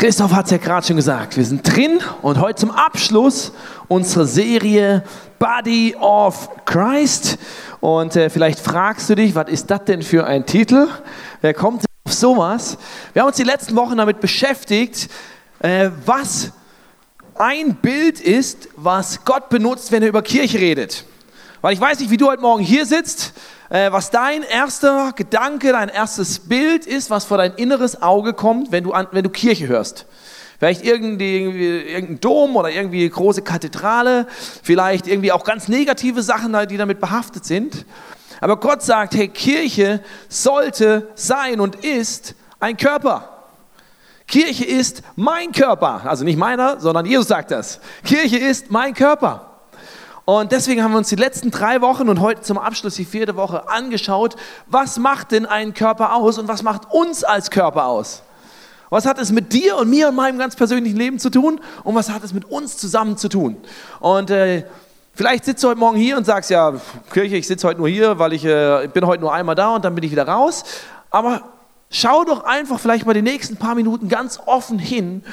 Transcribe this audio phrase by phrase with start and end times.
[0.00, 3.52] Christoph hat es ja gerade schon gesagt, wir sind drin und heute zum Abschluss
[3.86, 5.04] unserer Serie
[5.38, 7.36] Body of Christ.
[7.80, 10.88] Und äh, vielleicht fragst du dich, was ist das denn für ein Titel?
[11.42, 12.78] Wer kommt auf sowas?
[13.12, 15.10] Wir haben uns die letzten Wochen damit beschäftigt,
[15.58, 16.52] äh, was
[17.34, 21.04] ein Bild ist, was Gott benutzt, wenn er über Kirche redet.
[21.60, 23.34] Weil ich weiß nicht, wie du heute Morgen hier sitzt,
[23.70, 28.82] was dein erster Gedanke, dein erstes Bild ist, was vor dein inneres Auge kommt, wenn
[28.84, 30.06] du, an, wenn du Kirche hörst.
[30.58, 34.26] Vielleicht irgendein Dom oder irgendwie große Kathedrale,
[34.62, 37.86] vielleicht irgendwie auch ganz negative Sachen, die damit behaftet sind.
[38.40, 43.28] Aber Gott sagt, hey, Kirche sollte sein und ist ein Körper.
[44.26, 46.02] Kirche ist mein Körper.
[46.04, 47.80] Also nicht meiner, sondern Jesus sagt das.
[48.04, 49.49] Kirche ist mein Körper.
[50.30, 53.34] Und deswegen haben wir uns die letzten drei Wochen und heute zum Abschluss die vierte
[53.34, 54.36] Woche angeschaut,
[54.68, 58.22] was macht denn einen Körper aus und was macht uns als Körper aus?
[58.90, 61.96] Was hat es mit dir und mir und meinem ganz persönlichen Leben zu tun und
[61.96, 63.56] was hat es mit uns zusammen zu tun?
[63.98, 64.66] Und äh,
[65.14, 66.74] vielleicht sitzt du heute Morgen hier und sagst, ja,
[67.12, 69.84] Kirche, ich sitze heute nur hier, weil ich äh, bin heute nur einmal da und
[69.84, 70.62] dann bin ich wieder raus.
[71.10, 71.42] Aber
[71.90, 75.24] schau doch einfach vielleicht mal die nächsten paar Minuten ganz offen hin,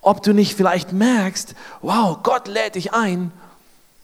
[0.00, 3.30] ob du nicht vielleicht merkst, wow, Gott lädt dich ein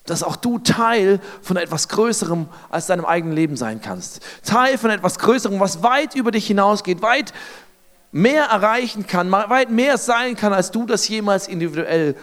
[0.07, 4.21] dass auch du Teil von etwas Größerem als deinem eigenen Leben sein kannst.
[4.45, 7.33] Teil von etwas Größerem, was weit über dich hinausgeht, weit
[8.13, 12.15] mehr erreichen kann, weit mehr sein kann, als du das jemals individuell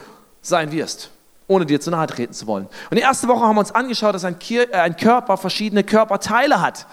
[0.42, 1.10] sein wirst,
[1.48, 2.68] ohne dir zu nahe treten zu wollen.
[2.90, 6.88] Und die erste Woche haben wir uns angeschaut, dass ein, äh, Körper verschiedene Körperteile hat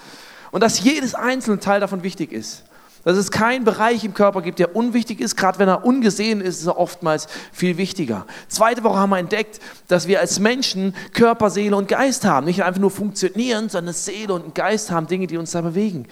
[0.51, 2.65] und dass jedes einzelne Teil davon wichtig ist
[3.09, 5.35] dass es keinen Bereich im Körper gibt, der unwichtig ist.
[5.35, 8.27] Gerade wenn er ungesehen ist, ist er oftmals viel wichtiger.
[8.49, 12.45] Zweite Woche haben wir entdeckt, dass wir als Menschen Körper, Seele und Geist haben.
[12.45, 16.07] Nicht einfach nur funktionieren, sondern Seele und Geist haben, Dinge, die uns da bewegen.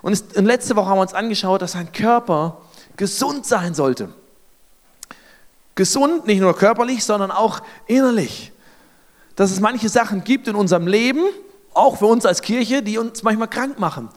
[0.00, 2.62] Und letzte Woche haben wir uns angeschaut, dass ein Körper
[2.96, 4.08] gesund sein sollte.
[5.74, 8.52] Gesund, nicht nur körperlich, sondern auch innerlich.
[9.36, 11.24] Dass es manche Sachen gibt in unserem Leben,
[11.74, 14.08] auch für uns als Kirche, die uns manchmal krank machen.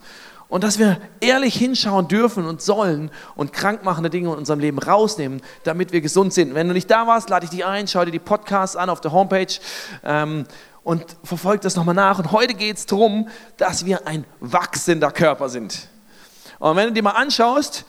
[0.48, 5.42] Und dass wir ehrlich hinschauen dürfen und sollen und krankmachende Dinge in unserem Leben rausnehmen,
[5.64, 6.54] damit wir gesund sind.
[6.54, 9.00] Wenn du nicht da warst, lade ich dich ein, schau dir die Podcasts an auf
[9.00, 9.52] der Homepage
[10.04, 10.44] ähm,
[10.84, 12.20] und verfolg das nochmal nach.
[12.20, 15.88] Und heute geht es darum, dass wir ein wachsender Körper sind.
[16.60, 17.84] Und wenn du dir mal anschaust,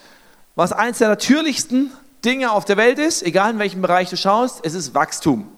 [0.55, 1.91] was eins der natürlichsten
[2.25, 5.51] Dinge auf der Welt ist, egal in welchem Bereich du schaust, es ist Wachstum.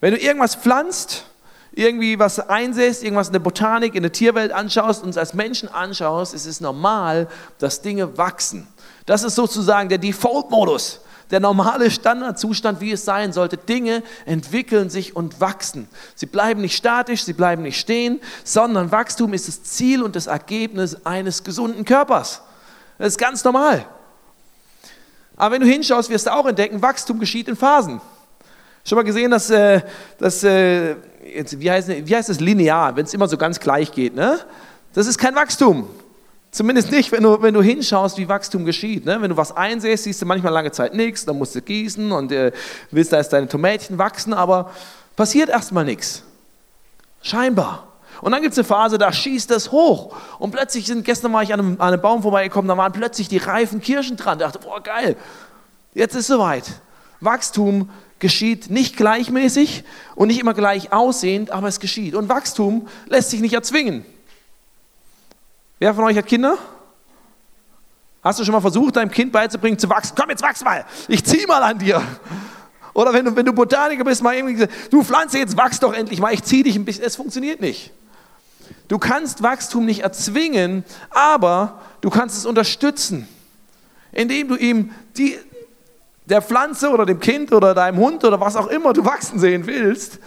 [0.00, 1.26] Wenn du irgendwas pflanzt,
[1.72, 6.34] irgendwie was einsäst, irgendwas in der Botanik, in der Tierwelt anschaust, uns als Menschen anschaust,
[6.34, 8.66] ist es normal, dass Dinge wachsen.
[9.06, 13.56] Das ist sozusagen der Default-Modus, der normale Standardzustand, wie es sein sollte.
[13.56, 15.88] Dinge entwickeln sich und wachsen.
[16.14, 20.26] Sie bleiben nicht statisch, sie bleiben nicht stehen, sondern Wachstum ist das Ziel und das
[20.26, 22.42] Ergebnis eines gesunden Körpers.
[22.98, 23.86] Das ist ganz normal.
[25.36, 28.00] Aber wenn du hinschaust, wirst du auch entdecken, Wachstum geschieht in Phasen.
[28.84, 29.82] Schon mal gesehen, dass, äh,
[30.18, 30.96] dass äh,
[31.58, 34.14] wie, heißt, wie heißt das linear, wenn es immer so ganz gleich geht?
[34.14, 34.38] Ne?
[34.94, 35.88] Das ist kein Wachstum.
[36.50, 39.04] Zumindest nicht, wenn du, wenn du hinschaust, wie Wachstum geschieht.
[39.04, 39.20] Ne?
[39.20, 42.32] Wenn du was einsäst, siehst du manchmal lange Zeit nichts, dann musst du gießen und
[42.32, 42.52] äh,
[42.90, 44.72] willst, dass deine Tomätchen wachsen, aber
[45.14, 46.22] passiert erstmal nichts.
[47.22, 47.88] Scheinbar.
[48.20, 50.16] Und dann gibt es eine Phase, da schießt das hoch.
[50.38, 53.28] Und plötzlich sind, gestern war ich an einem, an einem Baum vorbeigekommen, da waren plötzlich
[53.28, 54.38] die reifen Kirschen dran.
[54.38, 55.16] Ich dachte, boah, geil,
[55.94, 56.64] jetzt ist soweit.
[57.20, 59.84] Wachstum geschieht nicht gleichmäßig
[60.14, 62.14] und nicht immer gleich aussehend, aber es geschieht.
[62.14, 64.04] Und Wachstum lässt sich nicht erzwingen.
[65.78, 66.58] Wer von euch hat Kinder?
[68.22, 70.14] Hast du schon mal versucht, deinem Kind beizubringen zu wachsen?
[70.16, 72.02] Komm, jetzt wachs mal, ich zieh mal an dir.
[72.92, 75.94] Oder wenn du, wenn du Botaniker bist, mal irgendwie gesagt, du Pflanze, jetzt wachs doch
[75.94, 77.04] endlich mal, ich zieh dich ein bisschen.
[77.04, 77.92] Es funktioniert nicht.
[78.88, 83.28] Du kannst Wachstum nicht erzwingen, aber du kannst es unterstützen,
[84.12, 85.38] indem du ihm die,
[86.28, 89.66] der Pflanze oder dem Kind oder deinem Hund oder was auch immer du wachsen sehen
[89.66, 90.18] willst,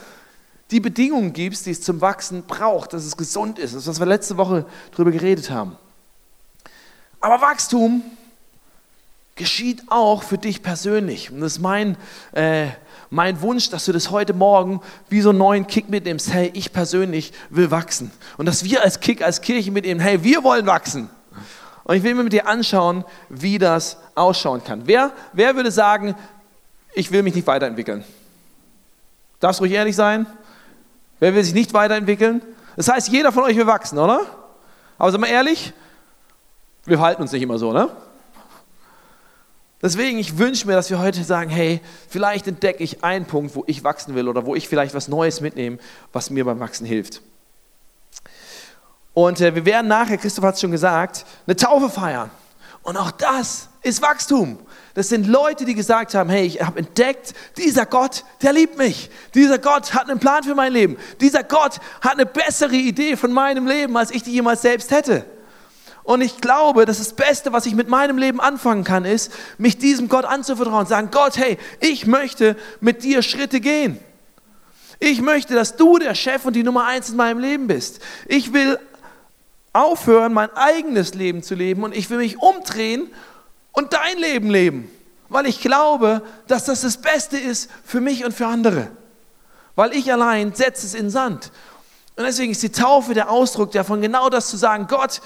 [0.71, 3.75] die Bedingungen gibst, die es zum Wachsen braucht, dass es gesund ist.
[3.75, 5.77] Das ist, was wir letzte Woche darüber geredet haben.
[7.19, 8.01] Aber Wachstum
[9.35, 11.31] geschieht auch für dich persönlich.
[11.31, 11.97] Und das ist mein,
[12.31, 12.67] äh,
[13.09, 16.33] mein Wunsch, dass du das heute Morgen wie so einen neuen Kick mitnimmst.
[16.33, 18.11] Hey, ich persönlich will wachsen.
[18.37, 21.09] Und dass wir als Kick, als Kirche mitnehmen, hey, wir wollen wachsen.
[21.83, 24.83] Und ich will mir mit dir anschauen, wie das ausschauen kann.
[24.85, 26.15] Wer, wer würde sagen,
[26.93, 28.03] ich will mich nicht weiterentwickeln?
[29.39, 30.25] Darfst ruhig ehrlich sein?
[31.19, 32.41] Wer will sich nicht weiterentwickeln?
[32.75, 34.25] Das heißt, jeder von euch will wachsen, oder?
[34.97, 35.73] Aber sind wir ehrlich?
[36.85, 37.89] Wir verhalten uns nicht immer so, ne?
[39.81, 43.63] Deswegen, ich wünsche mir, dass wir heute sagen, hey, vielleicht entdecke ich einen Punkt, wo
[43.65, 45.79] ich wachsen will oder wo ich vielleicht was Neues mitnehme,
[46.13, 47.21] was mir beim Wachsen hilft.
[49.13, 52.29] Und äh, wir werden nachher, Christoph hat es schon gesagt, eine Taufe feiern.
[52.83, 54.59] Und auch das ist Wachstum.
[54.93, 59.09] Das sind Leute, die gesagt haben, hey, ich habe entdeckt, dieser Gott, der liebt mich.
[59.33, 60.97] Dieser Gott hat einen Plan für mein Leben.
[61.21, 65.25] Dieser Gott hat eine bessere Idee von meinem Leben, als ich die jemals selbst hätte.
[66.03, 69.77] Und ich glaube, dass das Beste, was ich mit meinem Leben anfangen kann, ist, mich
[69.77, 70.87] diesem Gott anzuvertrauen.
[70.87, 73.99] Sagen, Gott, hey, ich möchte mit dir Schritte gehen.
[74.99, 78.01] Ich möchte, dass du der Chef und die Nummer eins in meinem Leben bist.
[78.27, 78.77] Ich will
[79.73, 83.09] aufhören, mein eigenes Leben zu leben und ich will mich umdrehen
[83.71, 84.89] und dein Leben leben,
[85.29, 88.89] weil ich glaube, dass das das Beste ist für mich und für andere.
[89.75, 91.51] Weil ich allein setze es in Sand.
[92.17, 95.21] Und deswegen ist die Taufe der Ausdruck davon, genau das zu sagen, Gott,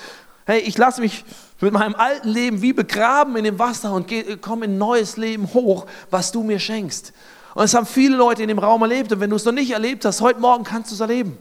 [0.45, 1.25] hey, ich lasse mich
[1.59, 4.07] mit meinem alten Leben wie begraben in dem Wasser und
[4.41, 7.12] komme in ein neues Leben hoch, was du mir schenkst.
[7.56, 9.12] Und es haben viele Leute in dem Raum erlebt.
[9.12, 11.38] Und wenn du es noch nicht erlebt hast, heute Morgen kannst du es erleben.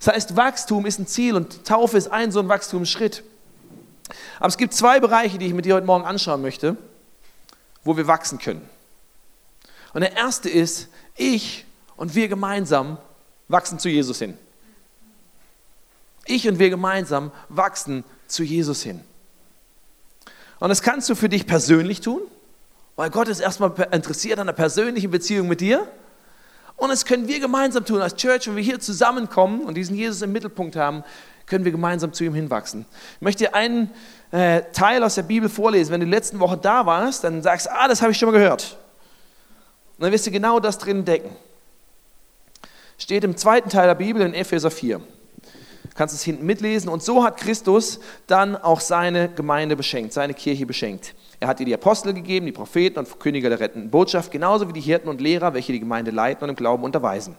[0.00, 3.22] Das heißt, Wachstum ist ein Ziel und Taufe ist ein so ein Wachstumsschritt.
[4.38, 6.76] Aber es gibt zwei Bereiche, die ich mit dir heute Morgen anschauen möchte,
[7.84, 8.66] wo wir wachsen können.
[9.92, 11.66] Und der erste ist, ich
[11.96, 12.96] und wir gemeinsam
[13.48, 14.36] wachsen zu Jesus hin.
[16.24, 19.00] Ich und wir gemeinsam wachsen zu Jesus hin.
[20.60, 22.22] Und das kannst du für dich persönlich tun,
[22.96, 25.86] weil Gott ist erstmal interessiert an einer persönlichen Beziehung mit dir.
[26.80, 30.22] Und das können wir gemeinsam tun als Church, wenn wir hier zusammenkommen und diesen Jesus
[30.22, 31.04] im Mittelpunkt haben,
[31.44, 32.86] können wir gemeinsam zu ihm hinwachsen.
[33.16, 33.90] Ich möchte dir einen
[34.30, 35.92] äh, Teil aus der Bibel vorlesen.
[35.92, 38.30] Wenn du die letzten Woche da warst, dann sagst du, ah, das habe ich schon
[38.30, 38.78] mal gehört.
[39.98, 41.30] Und dann wirst du genau das drin decken.
[42.96, 45.00] Steht im zweiten Teil der Bibel in Epheser 4.
[45.00, 45.04] Du
[45.94, 46.88] kannst es hinten mitlesen.
[46.88, 51.14] Und so hat Christus dann auch seine Gemeinde beschenkt, seine Kirche beschenkt.
[51.40, 54.74] Er hat ihr die Apostel gegeben, die Propheten und Könige der rettenden Botschaft, genauso wie
[54.74, 57.34] die Hirten und Lehrer, welche die Gemeinde leiten und im Glauben unterweisen.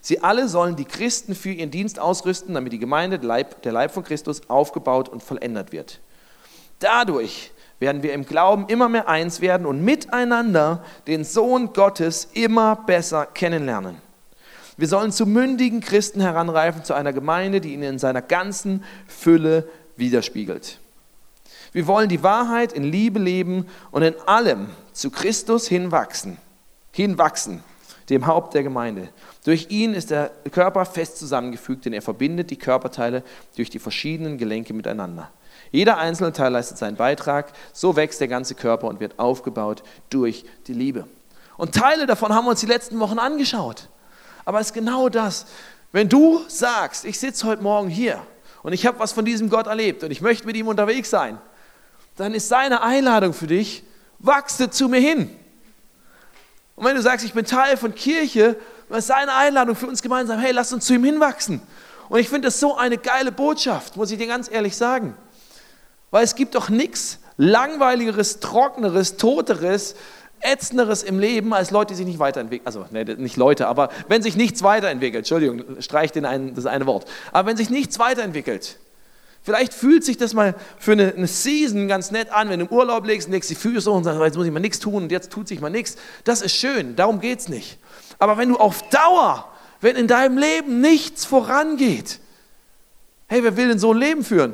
[0.00, 3.72] Sie alle sollen die Christen für ihren Dienst ausrüsten, damit die Gemeinde, der Leib, der
[3.72, 6.00] Leib von Christus, aufgebaut und vollendet wird.
[6.78, 12.76] Dadurch werden wir im Glauben immer mehr eins werden und miteinander den Sohn Gottes immer
[12.76, 13.96] besser kennenlernen.
[14.76, 19.68] Wir sollen zu mündigen Christen heranreifen, zu einer Gemeinde, die ihn in seiner ganzen Fülle
[19.96, 20.78] widerspiegelt.
[21.72, 26.38] Wir wollen die Wahrheit in Liebe leben und in allem zu Christus hinwachsen,
[26.92, 27.62] hinwachsen,
[28.08, 29.08] dem Haupt der Gemeinde.
[29.44, 33.22] Durch ihn ist der Körper fest zusammengefügt, denn er verbindet die Körperteile
[33.56, 35.30] durch die verschiedenen Gelenke miteinander.
[35.70, 40.44] Jeder einzelne Teil leistet seinen Beitrag, so wächst der ganze Körper und wird aufgebaut durch
[40.66, 41.06] die Liebe.
[41.56, 43.88] Und Teile davon haben wir uns die letzten Wochen angeschaut.
[44.44, 45.46] Aber es ist genau das.
[45.92, 48.22] Wenn du sagst, ich sitze heute Morgen hier
[48.62, 51.38] und ich habe was von diesem Gott erlebt und ich möchte mit ihm unterwegs sein,
[52.18, 53.84] dann ist seine Einladung für dich,
[54.18, 55.30] wachse zu mir hin.
[56.74, 58.56] Und wenn du sagst, ich bin Teil von Kirche,
[58.88, 61.62] dann ist seine Einladung für uns gemeinsam, hey, lass uns zu ihm hinwachsen.
[62.08, 65.16] Und ich finde das so eine geile Botschaft, muss ich dir ganz ehrlich sagen.
[66.10, 69.94] Weil es gibt doch nichts langweiligeres, trockeneres, toteres,
[70.40, 72.66] ätzenderes im Leben als Leute, die sich nicht weiterentwickeln.
[72.66, 77.06] Also nee, nicht Leute, aber wenn sich nichts weiterentwickelt, Entschuldigung, streich das eine Wort.
[77.32, 78.78] Aber wenn sich nichts weiterentwickelt,
[79.48, 82.70] Vielleicht fühlt sich das mal für eine, eine, Season ganz nett an, wenn du im
[82.70, 85.32] Urlaub legst, legst die Füße und sagst, jetzt muss ich mal nichts tun und jetzt
[85.32, 85.96] tut sich mal nichts.
[86.24, 87.78] Das ist schön, darum geht es nicht.
[88.18, 89.50] Aber wenn du auf Dauer,
[89.80, 92.20] wenn in deinem Leben nichts vorangeht,
[93.26, 94.52] hey, wer will denn so ein Leben führen?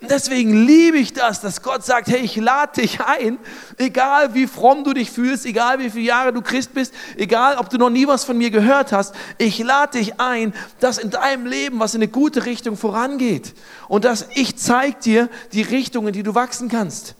[0.00, 3.38] Und deswegen liebe ich das, dass Gott sagt, hey, ich lade dich ein,
[3.78, 7.70] egal wie fromm du dich fühlst, egal wie viele Jahre du Christ bist, egal ob
[7.70, 11.46] du noch nie was von mir gehört hast, ich lade dich ein, dass in deinem
[11.46, 13.54] Leben was in eine gute Richtung vorangeht
[13.88, 17.14] und dass ich zeige dir die Richtung, in die du wachsen kannst.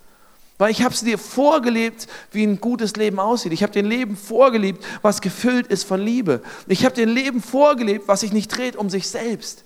[0.58, 3.52] Weil ich habe es dir vorgelebt, wie ein gutes Leben aussieht.
[3.52, 6.42] Ich habe dir ein Leben vorgelebt, was gefüllt ist von Liebe.
[6.68, 9.64] Ich habe dir ein Leben vorgelebt, was sich nicht dreht um sich selbst.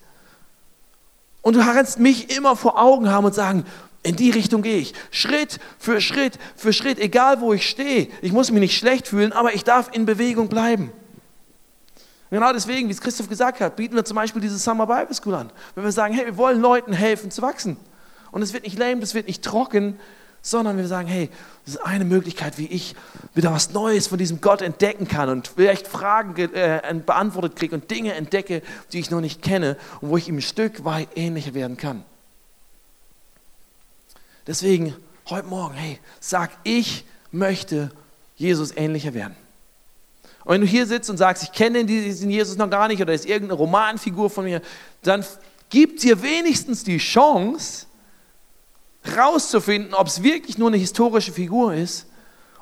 [1.43, 3.65] Und du kannst mich immer vor Augen haben und sagen,
[4.03, 4.95] in die Richtung gehe ich.
[5.11, 8.09] Schritt für Schritt für Schritt, egal wo ich stehe.
[8.23, 10.93] Ich muss mich nicht schlecht fühlen, aber ich darf in Bewegung bleiben.
[12.31, 15.35] Genau deswegen, wie es Christoph gesagt hat, bieten wir zum Beispiel diese Summer Bible School
[15.35, 15.51] an.
[15.75, 17.77] Wenn wir sagen, hey, wir wollen Leuten helfen zu wachsen.
[18.31, 19.99] Und es wird nicht lame, es wird nicht trocken,
[20.43, 21.31] sondern wir sagen, hey,
[21.65, 22.95] das ist eine Möglichkeit, wie ich
[23.35, 27.91] wieder was Neues von diesem Gott entdecken kann und vielleicht Fragen äh, beantwortet kriege und
[27.91, 31.55] Dinge entdecke, die ich noch nicht kenne und wo ich ihm ein Stück weit ähnlicher
[31.55, 32.05] werden kann.
[34.47, 34.97] Deswegen
[35.29, 37.91] heute Morgen, hey, sag, ich möchte
[38.37, 39.37] Jesus ähnlicher werden.
[40.45, 43.13] Und wenn du hier sitzt und sagst, ich kenne diesen Jesus noch gar nicht oder
[43.13, 44.63] ist irgendeine Romanfigur von mir,
[45.03, 45.23] dann
[45.69, 47.88] gib dir wenigstens die Chance,
[49.17, 52.07] rauszufinden, ob es wirklich nur eine historische Figur ist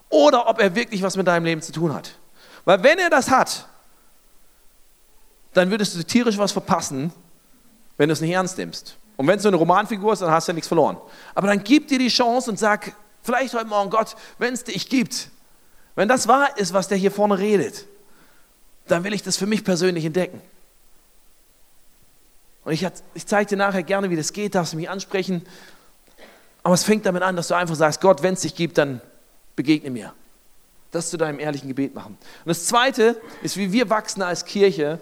[0.09, 2.13] oder ob er wirklich was mit deinem Leben zu tun hat.
[2.65, 3.67] Weil wenn er das hat,
[5.55, 7.13] dann würdest du tierisch was verpassen,
[7.97, 8.97] wenn du es nicht ernst nimmst.
[9.17, 10.99] Und wenn es so eine Romanfigur ist, dann hast du ja nichts verloren.
[11.35, 14.89] Aber dann gib dir die Chance und sag, vielleicht heute Morgen, Gott, wenn es dich
[14.89, 15.31] gibt,
[15.95, 17.87] wenn das wahr ist, was der hier vorne redet,
[18.87, 20.41] dann will ich das für mich persönlich entdecken.
[22.65, 25.47] Und ich, ich zeige dir nachher gerne, wie das geht, darfst du mich ansprechen.
[26.67, 29.01] Aber es fängt damit an, dass du einfach sagst, Gott, wenn es dich gibt, dann
[29.55, 30.13] begegne mir.
[30.91, 32.19] Das zu deinem ehrlichen Gebet machen.
[32.19, 34.99] Und das Zweite ist, wie wir wachsen als Kirche,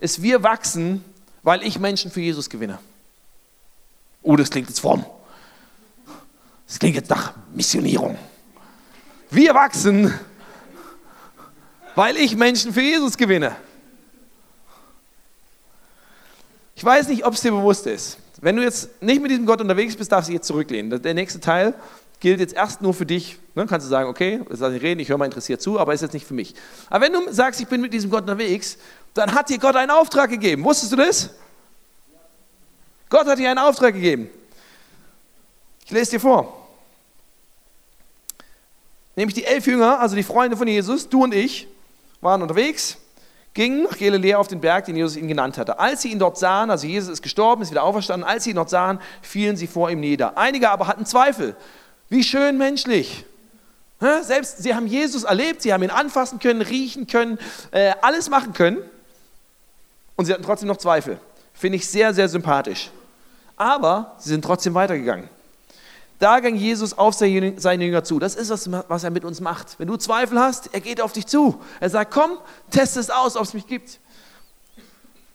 [0.00, 1.02] ist, wir wachsen,
[1.42, 2.78] weil ich Menschen für Jesus gewinne.
[4.22, 5.06] Oh, das klingt jetzt fromm.
[6.66, 8.18] Das klingt jetzt nach Missionierung.
[9.30, 10.12] Wir wachsen,
[11.94, 13.56] weil ich Menschen für Jesus gewinne.
[16.74, 18.18] Ich weiß nicht, ob es dir bewusst ist.
[18.40, 21.02] Wenn du jetzt nicht mit diesem Gott unterwegs bist, darfst du jetzt zurücklehnen.
[21.02, 21.74] Der nächste Teil
[22.20, 23.38] gilt jetzt erst nur für dich.
[23.54, 26.02] Dann kannst du sagen, okay, lass nicht reden, ich höre mal interessiert zu, aber ist
[26.02, 26.54] jetzt nicht für mich.
[26.90, 28.76] Aber wenn du sagst, ich bin mit diesem Gott unterwegs,
[29.14, 30.64] dann hat dir Gott einen Auftrag gegeben.
[30.64, 31.30] Wusstest du das?
[33.08, 34.28] Gott hat dir einen Auftrag gegeben.
[35.84, 36.68] Ich lese dir vor.
[39.14, 41.68] Nämlich die elf Jünger, also die Freunde von Jesus, du und ich,
[42.20, 42.98] waren unterwegs
[43.56, 45.78] gingen nach Galiläa auf den Berg, den Jesus ihnen genannt hatte.
[45.78, 48.56] Als sie ihn dort sahen, also Jesus ist gestorben, ist wieder auferstanden, als sie ihn
[48.56, 50.36] dort sahen, fielen sie vor ihm nieder.
[50.36, 51.56] Einige aber hatten Zweifel.
[52.10, 53.24] Wie schön menschlich.
[54.20, 57.38] Selbst sie haben Jesus erlebt, sie haben ihn anfassen können, riechen können,
[57.70, 58.78] äh, alles machen können.
[60.16, 61.18] Und sie hatten trotzdem noch Zweifel.
[61.54, 62.90] Finde ich sehr, sehr sympathisch.
[63.56, 65.30] Aber sie sind trotzdem weitergegangen.
[66.18, 68.18] Da ging Jesus auf seine Jünger zu.
[68.18, 69.78] Das ist das, was er mit uns macht.
[69.78, 71.60] Wenn du Zweifel hast, er geht auf dich zu.
[71.78, 72.38] Er sagt, komm,
[72.70, 74.00] teste es aus, ob es mich gibt.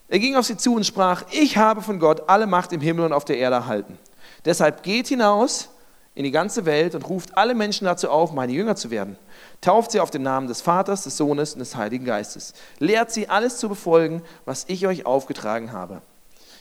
[0.07, 3.05] Er ging auf sie zu und sprach, ich habe von Gott alle Macht im Himmel
[3.05, 3.97] und auf der Erde erhalten.
[4.43, 5.69] Deshalb geht hinaus
[6.15, 9.15] in die ganze Welt und ruft alle Menschen dazu auf, meine Jünger zu werden.
[9.61, 12.53] Tauft sie auf den Namen des Vaters, des Sohnes und des Heiligen Geistes.
[12.79, 16.01] Lehrt sie alles zu befolgen, was ich euch aufgetragen habe.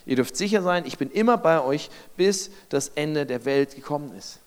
[0.06, 4.12] Ihr dürft sicher sein, ich bin immer bei euch, bis das Ende der Welt gekommen
[4.16, 4.40] ist.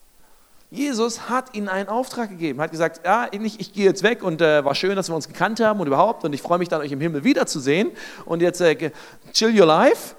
[0.73, 4.41] Jesus hat ihnen einen Auftrag gegeben, hat gesagt, ja, ich, ich gehe jetzt weg und
[4.41, 6.81] äh, war schön, dass wir uns gekannt haben und überhaupt und ich freue mich dann,
[6.81, 7.91] euch im Himmel wiederzusehen
[8.25, 8.91] und jetzt äh,
[9.33, 10.15] chill your life,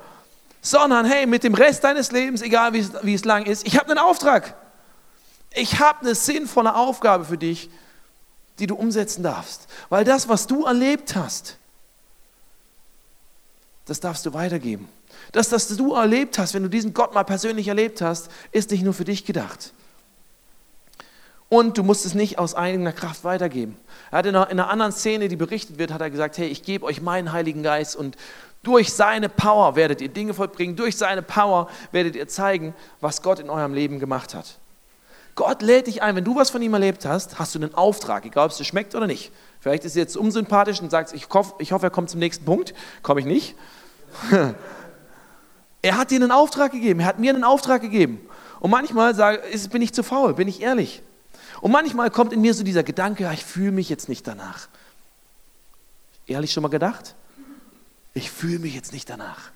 [0.63, 3.91] sondern hey, mit dem Rest deines Lebens, egal wie wie es lang ist, ich habe
[3.91, 4.55] einen Auftrag.
[5.55, 7.69] Ich habe eine sinnvolle Aufgabe für dich,
[8.61, 11.57] die du umsetzen darfst, weil das, was du erlebt hast,
[13.87, 14.89] das darfst du weitergeben.
[15.35, 18.85] Das, was du erlebt hast, wenn du diesen Gott mal persönlich erlebt hast, ist nicht
[18.85, 19.73] nur für dich gedacht.
[21.49, 23.77] Und du musst es nicht aus eigener Kraft weitergeben.
[24.13, 26.47] Er hat in einer, in einer anderen Szene, die berichtet wird, hat er gesagt, hey,
[26.47, 28.17] ich gebe euch meinen Heiligen Geist und
[28.63, 33.41] durch seine Power werdet ihr Dinge vollbringen, durch seine Power werdet ihr zeigen, was Gott
[33.41, 34.61] in eurem Leben gemacht hat.
[35.35, 38.25] Gott lädt dich ein, wenn du was von ihm erlebt hast, hast du einen Auftrag,
[38.25, 39.33] egal ob es dir schmeckt oder nicht.
[39.59, 42.45] Vielleicht ist es jetzt unsympathisch und sagst, ich hoffe, ich hoffe, er kommt zum nächsten
[42.45, 42.73] Punkt.
[43.03, 43.57] Komme ich nicht.
[45.85, 48.19] Er hat dir einen Auftrag gegeben, er hat mir einen Auftrag gegeben.
[48.59, 51.03] Und manchmal sage, bin ich zu faul, bin ich ehrlich.
[51.61, 54.69] Und manchmal kommt in mir so dieser Gedanke, ich fühle mich jetzt nicht danach.
[56.27, 57.15] Ehrlich schon mal gedacht?
[58.15, 59.51] Ich fühle mich jetzt nicht danach.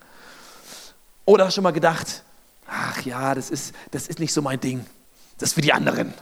[1.24, 2.22] Oder schon mal gedacht,
[2.66, 4.84] ach ja, das ist, das ist nicht so mein Ding.
[5.38, 6.12] Das ist für die anderen.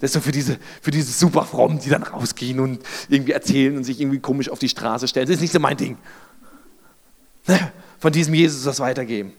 [0.00, 3.76] Das ist so für diese, für diese super Frommen, die dann rausgehen und irgendwie erzählen
[3.76, 5.28] und sich irgendwie komisch auf die Straße stellen.
[5.28, 5.96] Das ist nicht so mein Ding.
[7.46, 7.72] Ne?
[8.00, 9.32] Von diesem Jesus das weitergeben.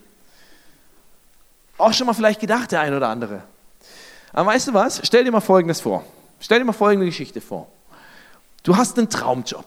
[1.78, 3.42] Auch schon mal vielleicht gedacht, der ein oder andere.
[4.32, 5.00] Aber weißt du was?
[5.04, 6.04] Stell dir mal Folgendes vor.
[6.40, 7.68] Stell dir mal folgende Geschichte vor.
[8.62, 9.64] Du hast einen Traumjob.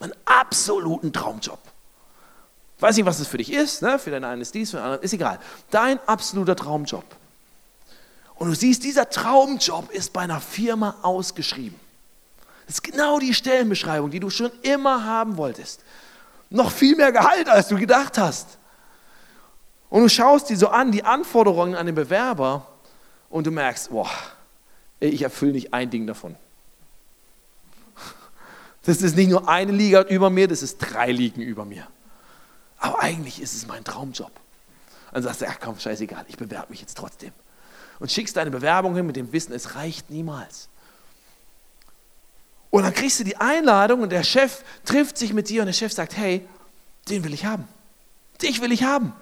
[0.00, 1.58] Einen absoluten Traumjob.
[2.76, 3.82] Ich weiß nicht, was das für dich ist.
[3.82, 3.98] Ne?
[3.98, 5.38] Für den einen ist dies, für den anderen ist egal.
[5.70, 7.04] Dein absoluter Traumjob.
[8.34, 11.78] Und du siehst, dieser Traumjob ist bei einer Firma ausgeschrieben.
[12.66, 15.80] Das ist genau die Stellenbeschreibung, die du schon immer haben wolltest.
[16.50, 18.58] Noch viel mehr Gehalt, als du gedacht hast.
[19.92, 22.66] Und du schaust dir so an, die Anforderungen an den Bewerber,
[23.28, 24.08] und du merkst, boah,
[25.00, 26.34] ich erfülle nicht ein Ding davon.
[28.84, 31.86] Das ist nicht nur eine Liga über mir, das ist drei Ligen über mir.
[32.78, 34.32] Aber eigentlich ist es mein Traumjob.
[35.12, 37.32] Dann sagst du, ja komm, scheißegal, ich bewerbe mich jetzt trotzdem.
[37.98, 40.70] Und schickst deine Bewerbung hin mit dem Wissen, es reicht niemals.
[42.70, 45.74] Und dann kriegst du die Einladung und der Chef trifft sich mit dir und der
[45.74, 46.48] Chef sagt, hey,
[47.10, 47.68] den will ich haben.
[48.40, 49.12] Dich will ich haben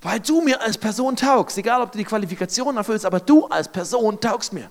[0.00, 3.68] weil du mir als Person taugst, egal ob du die Qualifikationen erfüllst, aber du als
[3.68, 4.70] Person taugst mir.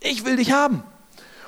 [0.00, 0.82] Ich will dich haben.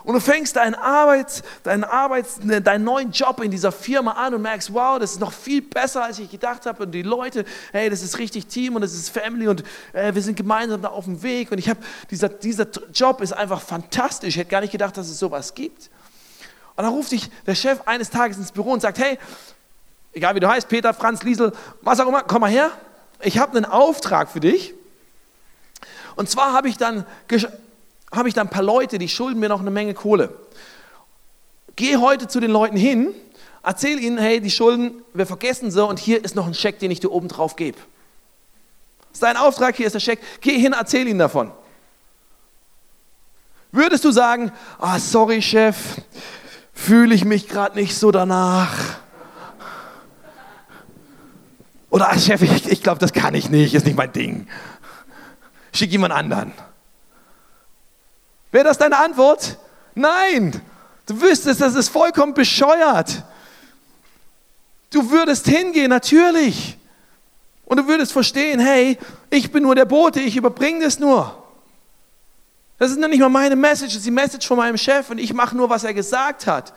[0.02, 4.34] Und du fängst deinen, Arbeits, deinen, Arbeits, ne, deinen neuen Job in dieser Firma an
[4.34, 6.84] und merkst, wow, das ist noch viel besser, als ich gedacht habe.
[6.84, 10.22] Und die Leute, hey, das ist richtig Team und das ist Family und äh, wir
[10.22, 11.52] sind gemeinsam da auf dem Weg.
[11.52, 11.80] Und ich habe,
[12.10, 14.30] dieser, dieser Job ist einfach fantastisch.
[14.30, 15.90] Ich hätte gar nicht gedacht, dass es sowas gibt.
[16.76, 19.18] Und dann ruft dich der Chef eines Tages ins Büro und sagt, hey,
[20.12, 21.52] egal wie du heißt, Peter, Franz, Liesel,
[21.82, 22.70] was auch immer, komm mal her.
[23.22, 24.74] ich habe einen Auftrag für dich.
[26.16, 27.06] Und zwar habe ich, dann,
[28.12, 30.34] hab ich dann ein paar Leute, die schulden mir noch eine Menge Kohle.
[31.76, 33.14] Geh heute zu den Leuten hin,
[33.62, 36.90] erzähl ihnen, hey, die Schulden, wir vergessen sie und hier ist noch ein Scheck, den
[36.90, 37.78] ich dir oben drauf gebe.
[37.78, 40.20] Das ist dein Auftrag, hier ist der Scheck.
[40.40, 41.50] Geh hin, erzähl ihnen davon.
[43.72, 45.76] Würdest du sagen, ah, sorry Chef,
[46.74, 49.00] fühle ich mich gerade nicht so danach?
[51.90, 54.46] Oder ah, Chef, ich, ich glaube, das kann ich nicht, ist nicht mein Ding.
[55.72, 56.52] Schick jemand anderen.
[58.52, 59.58] Wäre das deine Antwort?
[59.94, 60.60] Nein.
[61.06, 63.24] Du wüsstest, das ist vollkommen bescheuert.
[64.90, 66.76] Du würdest hingehen, natürlich.
[67.64, 71.36] Und du würdest verstehen, hey, ich bin nur der Bote, ich überbringe das nur.
[72.78, 75.18] Das ist noch nicht mal meine Message, das ist die Message von meinem Chef und
[75.18, 76.72] ich mache nur, was er gesagt hat.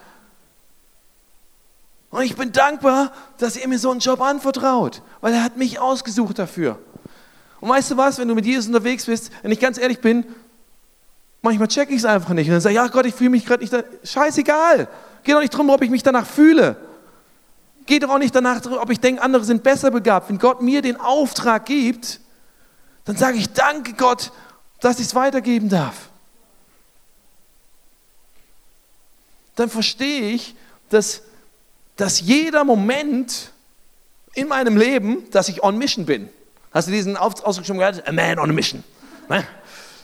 [2.13, 5.79] Und ich bin dankbar, dass er mir so einen Job anvertraut, weil er hat mich
[5.79, 6.77] ausgesucht dafür.
[7.59, 10.23] Und weißt du was, wenn du mit Jesus unterwegs bist, wenn ich ganz ehrlich bin,
[11.41, 12.47] manchmal checke ich es einfach nicht.
[12.47, 13.81] Und dann sage ich, ja Gott, ich fühle mich gerade nicht, da.
[14.03, 14.87] scheißegal.
[15.23, 16.75] Geht doch nicht darum, ob ich mich danach fühle.
[17.87, 20.29] Geht doch auch nicht danach, ob ich denke, andere sind besser begabt.
[20.29, 22.19] Wenn Gott mir den Auftrag gibt,
[23.05, 24.31] dann sage ich, danke Gott,
[24.81, 26.09] dass ich es weitergeben darf.
[29.55, 30.55] Dann verstehe ich,
[30.89, 31.23] dass,
[31.95, 33.51] dass jeder Moment
[34.33, 36.29] in meinem Leben, dass ich on mission bin.
[36.71, 38.07] Hast du diesen Ausdruck schon gehört?
[38.07, 38.83] A man on a mission.
[39.29, 39.45] Ne?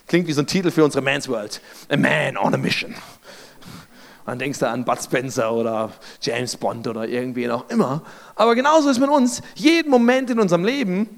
[0.07, 1.61] Klingt wie so ein Titel für unsere Man's World.
[1.89, 2.93] A man on a mission.
[4.25, 5.91] Dann denkst du an Bud Spencer oder
[6.21, 8.03] James Bond oder irgendwen auch immer.
[8.35, 9.41] Aber genauso ist mit uns.
[9.55, 11.09] Jeden Moment in unserem Leben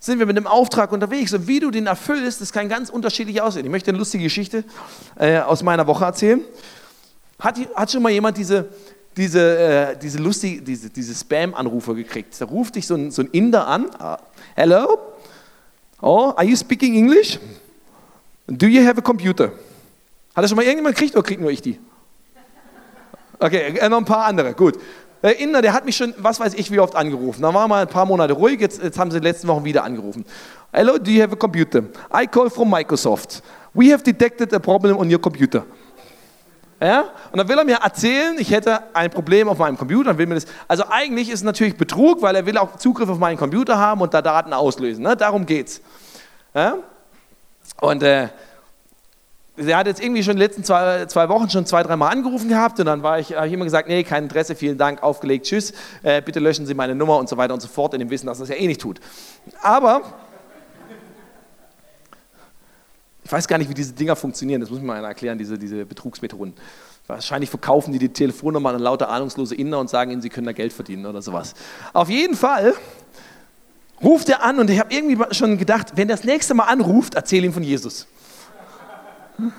[0.00, 1.32] sind wir mit dem Auftrag unterwegs.
[1.32, 3.64] Und wie du den erfüllst, das kann ganz unterschiedlich aussehen.
[3.66, 4.64] Ich möchte eine lustige Geschichte
[5.16, 6.40] äh, aus meiner Woche erzählen.
[7.38, 8.68] Hat, hat schon mal jemand diese,
[9.16, 12.40] diese, äh, diese, lustige, diese, diese Spam-Anrufer gekriegt?
[12.40, 13.86] Da ruft dich so ein, so ein Inder an.
[13.86, 14.16] Uh,
[14.54, 14.98] Hello?
[16.00, 17.38] Oh, are you speaking English?
[18.46, 19.52] Do you have a computer?
[20.34, 21.78] Hat das schon mal irgendjemand gekriegt oder kriegt nur ich die?
[23.38, 24.78] Okay, äh, noch ein paar andere, gut.
[25.22, 27.42] Der Inder, der hat mich schon, was weiß ich, wie oft angerufen.
[27.42, 29.64] Da war mal ein paar Monate ruhig, jetzt, jetzt haben sie in den letzten Wochen
[29.64, 30.24] wieder angerufen.
[30.72, 31.84] Hello, do you have a computer?
[32.14, 33.42] I call from Microsoft.
[33.74, 35.64] We have detected a problem on your computer.
[36.80, 37.04] Ja?
[37.30, 40.16] Und dann will er mir erzählen, ich hätte ein Problem auf meinem Computer.
[40.16, 43.18] Will mir das, also eigentlich ist es natürlich Betrug, weil er will auch Zugriff auf
[43.18, 45.02] meinen Computer haben und da Daten auslösen.
[45.02, 45.16] Ne?
[45.16, 45.82] Darum geht's.
[46.54, 46.78] Ja?
[47.80, 48.28] Und äh,
[49.56, 52.48] der hat jetzt irgendwie schon in den letzten zwei, zwei Wochen schon zwei, dreimal angerufen
[52.48, 55.74] gehabt und dann ich, habe ich immer gesagt, nee, kein Interesse, vielen Dank, aufgelegt, tschüss,
[56.02, 58.26] äh, bitte löschen Sie meine Nummer und so weiter und so fort, in dem Wissen,
[58.26, 59.00] dass das ja eh nicht tut.
[59.60, 60.02] Aber
[63.30, 65.56] ich weiß gar nicht, wie diese Dinger funktionieren, das muss mir mal einer erklären, diese,
[65.56, 66.52] diese Betrugsmethoden.
[67.06, 70.52] Wahrscheinlich verkaufen die die Telefonnummer an lauter ahnungslose Inder und sagen ihnen, sie können da
[70.52, 71.54] Geld verdienen oder sowas.
[71.92, 72.74] Auf jeden Fall
[74.02, 77.46] ruft er an und ich habe irgendwie schon gedacht, wenn das nächste Mal anruft, erzähle
[77.46, 78.08] ihm von Jesus.
[79.38, 79.52] Und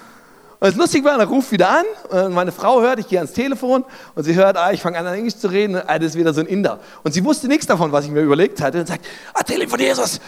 [0.60, 3.86] das lustig war, er ruft wieder an und meine Frau hört, ich gehe ans Telefon
[4.16, 6.42] und sie hört, ah, ich fange an, Englisch zu reden, ah, das ist wieder so
[6.42, 6.82] ein Inder.
[7.04, 9.80] Und sie wusste nichts davon, was ich mir überlegt hatte und sagt, erzähl ihm von
[9.80, 10.20] Jesus.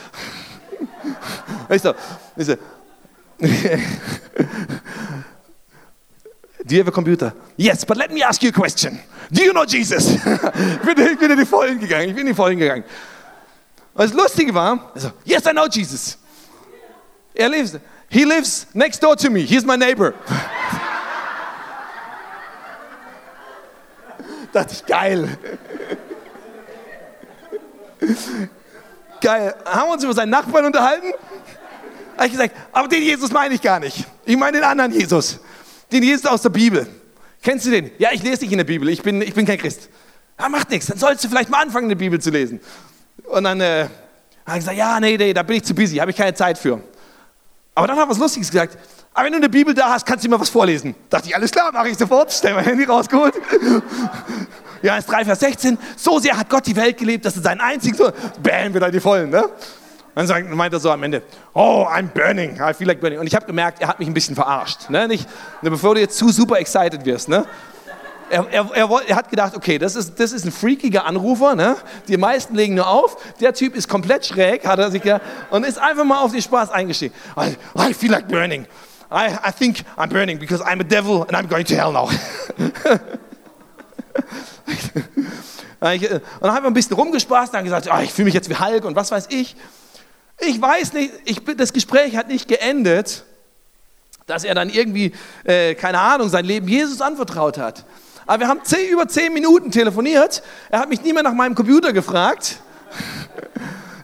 [1.70, 1.94] ich so,
[2.38, 2.56] ich so
[6.66, 7.34] Do you have a computer?
[7.58, 8.98] Yes, but let me ask you a question.
[9.30, 10.12] Do you know Jesus?
[10.16, 12.86] ich, bin, in die Vollen gegangen, ich bin in die Vollen gegangen.
[13.94, 16.18] Und das Lustige war, so, yes, I know Jesus.
[17.36, 17.78] Er lives,
[18.10, 19.42] He lives next door to me.
[19.42, 20.14] He's my neighbor.
[24.54, 25.38] Dachte ich, geil.
[29.20, 29.56] Geil.
[29.66, 31.12] Haben wir uns über seinen Nachbarn unterhalten?
[32.16, 34.06] Habe ich gesagt, aber den Jesus meine ich gar nicht.
[34.26, 35.40] Ich meine den anderen Jesus.
[35.92, 36.88] Den Jesus aus der Bibel.
[37.42, 37.92] Kennst du den?
[37.98, 38.88] Ja, ich lese nicht in der Bibel.
[38.90, 39.90] Ich bin, ich bin kein Christ.
[40.40, 40.88] Ja, macht nichts.
[40.88, 42.60] Dann sollst du vielleicht mal anfangen, die Bibel zu lesen.
[43.26, 43.88] Und dann äh,
[44.46, 45.98] habe ich gesagt, ja, nee, nee, da bin ich zu busy.
[45.98, 46.82] Habe ich keine Zeit für.
[47.76, 48.78] Aber dann hat er was Lustiges gesagt.
[49.14, 50.96] Aber wenn du eine Bibel da hast, kannst du mir was vorlesen.
[51.10, 52.32] Dachte ich, alles klar, mache ich sofort.
[52.32, 53.36] Stell mein Handy rausgeholt.
[54.82, 55.78] Ja, ist 3, Vers 16.
[55.96, 59.00] So sehr hat Gott die Welt gelebt, dass er seinen einzigen Sohn, bam, wieder die
[59.00, 59.46] Vollen, ne?
[60.16, 61.24] Dann sagt, meint er so am Ende,
[61.54, 63.20] oh, I'm burning, I feel like burning.
[63.20, 64.90] Und ich habe gemerkt, er hat mich ein bisschen verarscht.
[64.90, 65.08] Ne?
[65.08, 65.28] Nicht,
[65.62, 67.30] ne, bevor du jetzt zu super excited wirst.
[67.30, 67.46] Ne?
[68.30, 71.78] Er, er, er, er, hat gedacht, okay, das ist, das ist ein freakiger Anrufer, ne?
[72.08, 75.66] die meisten legen nur auf, der Typ ist komplett schräg, hat er sich ja, und
[75.66, 77.14] ist einfach mal auf den Spaß eingestiegen.
[77.38, 78.66] I, I feel like burning.
[79.12, 82.10] I, I think I'm burning because I'm a devil and I'm going to hell now.
[85.80, 88.56] und dann haben wir ein bisschen rumgespaßt, dann gesagt, oh, ich fühle mich jetzt wie
[88.56, 89.56] Hulk und was weiß ich.
[90.46, 93.24] Ich weiß nicht, ich, das Gespräch hat nicht geendet,
[94.26, 97.86] dass er dann irgendwie, äh, keine Ahnung, sein Leben Jesus anvertraut hat.
[98.26, 100.44] Aber wir haben zehn, über zehn Minuten telefoniert.
[100.70, 102.60] Er hat mich nie mehr nach meinem Computer gefragt.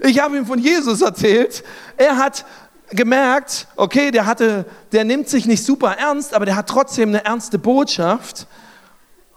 [0.01, 1.61] Ich habe ihm von Jesus erzählt.
[1.97, 2.45] Er hat
[2.91, 7.25] gemerkt, okay, der hatte, der nimmt sich nicht super ernst, aber der hat trotzdem eine
[7.25, 8.47] ernste Botschaft.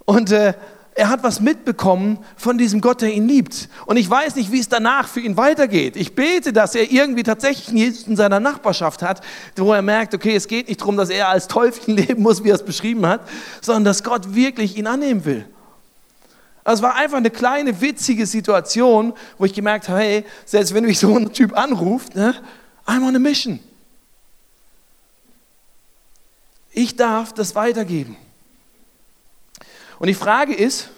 [0.05, 0.55] Und äh,
[0.95, 3.69] er hat was mitbekommen von diesem Gott, der ihn liebt.
[3.87, 5.97] Und ich weiß nicht, wie es danach für ihn weitergeht.
[5.97, 9.23] Ich bete, dass er irgendwie tatsächlich Jesus in seiner Nachbarschaft hat,
[9.57, 12.51] wo er merkt, okay, es geht nicht darum, dass er als Teufel leben muss, wie
[12.51, 13.27] er es beschrieben hat,
[13.63, 15.47] sondern dass Gott wirklich ihn annehmen will.
[16.63, 20.85] Also es war einfach eine kleine, witzige Situation, wo ich gemerkt habe, hey, selbst wenn
[20.85, 22.35] mich so ein Typ anruft, ne,
[22.87, 23.61] I'm on a mission.
[26.71, 28.17] Ich darf das weitergeben.
[30.03, 30.89] Und die Frage ist,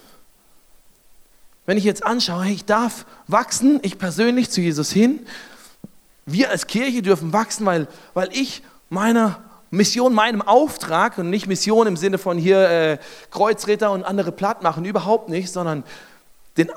[1.67, 5.27] wenn ich jetzt anschaue, ich darf wachsen, ich persönlich zu Jesus hin,
[6.25, 11.87] wir als Kirche dürfen wachsen, weil, weil ich meiner Mission, meinem Auftrag und nicht Mission
[11.87, 12.99] im Sinne von hier äh,
[13.31, 15.85] Kreuzritter und andere platt machen, überhaupt nicht, sondern
[16.57, 16.71] den,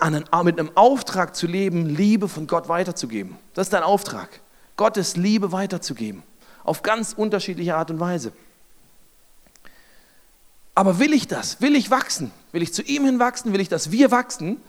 [0.43, 3.37] mit einem Auftrag zu leben, Liebe von Gott weiterzugeben.
[3.53, 4.41] Das ist dein Auftrag.
[4.75, 6.23] Gottes Liebe weiterzugeben.
[6.65, 8.33] Auf ganz unterschiedliche Art und Weise.
[10.77, 11.59] Aber will ich das?
[11.59, 12.29] Will ich wachsen?
[12.51, 13.51] Will ich zu ihm hin wachsen?
[13.51, 14.61] Will ich, dass wir wachsen?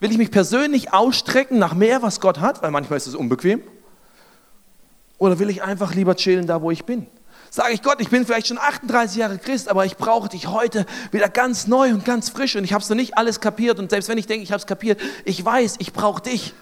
[0.00, 2.62] Will ich mich persönlich ausstrecken nach mehr, was Gott hat?
[2.62, 3.62] Weil manchmal ist es unbequem.
[5.18, 7.06] Oder will ich einfach lieber chillen da, wo ich bin?
[7.48, 10.84] Sage ich Gott, ich bin vielleicht schon 38 Jahre Christ, aber ich brauche dich heute
[11.12, 13.90] wieder ganz neu und ganz frisch und ich habe es noch nicht alles kapiert und
[13.90, 16.54] selbst wenn ich denke, ich habe es kapiert, ich weiß, ich brauche dich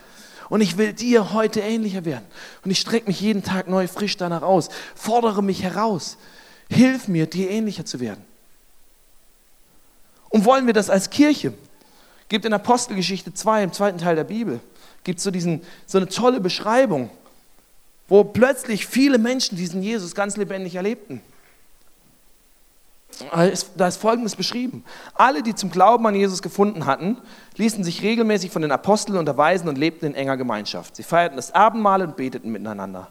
[0.50, 2.26] und ich will dir heute ähnlicher werden
[2.64, 6.18] und ich strecke mich jeden Tag neu frisch danach aus, fordere mich heraus,
[6.68, 8.25] hilf mir, dir ähnlicher zu werden.
[10.28, 11.52] Und wollen wir das als Kirche?
[12.28, 14.60] Gibt in Apostelgeschichte 2, im zweiten Teil der Bibel,
[15.04, 15.30] gibt so,
[15.86, 17.10] so eine tolle Beschreibung
[18.08, 21.20] wo plötzlich viele Menschen diesen Jesus ganz lebendig erlebten.
[23.76, 24.84] Da ist Folgendes beschrieben.
[25.14, 27.16] Alle, die zum Glauben an Jesus gefunden hatten,
[27.56, 30.96] ließen sich regelmäßig von den Aposteln unterweisen und lebten in enger Gemeinschaft.
[30.96, 33.08] Sie feierten das Abendmahl und beteten miteinander.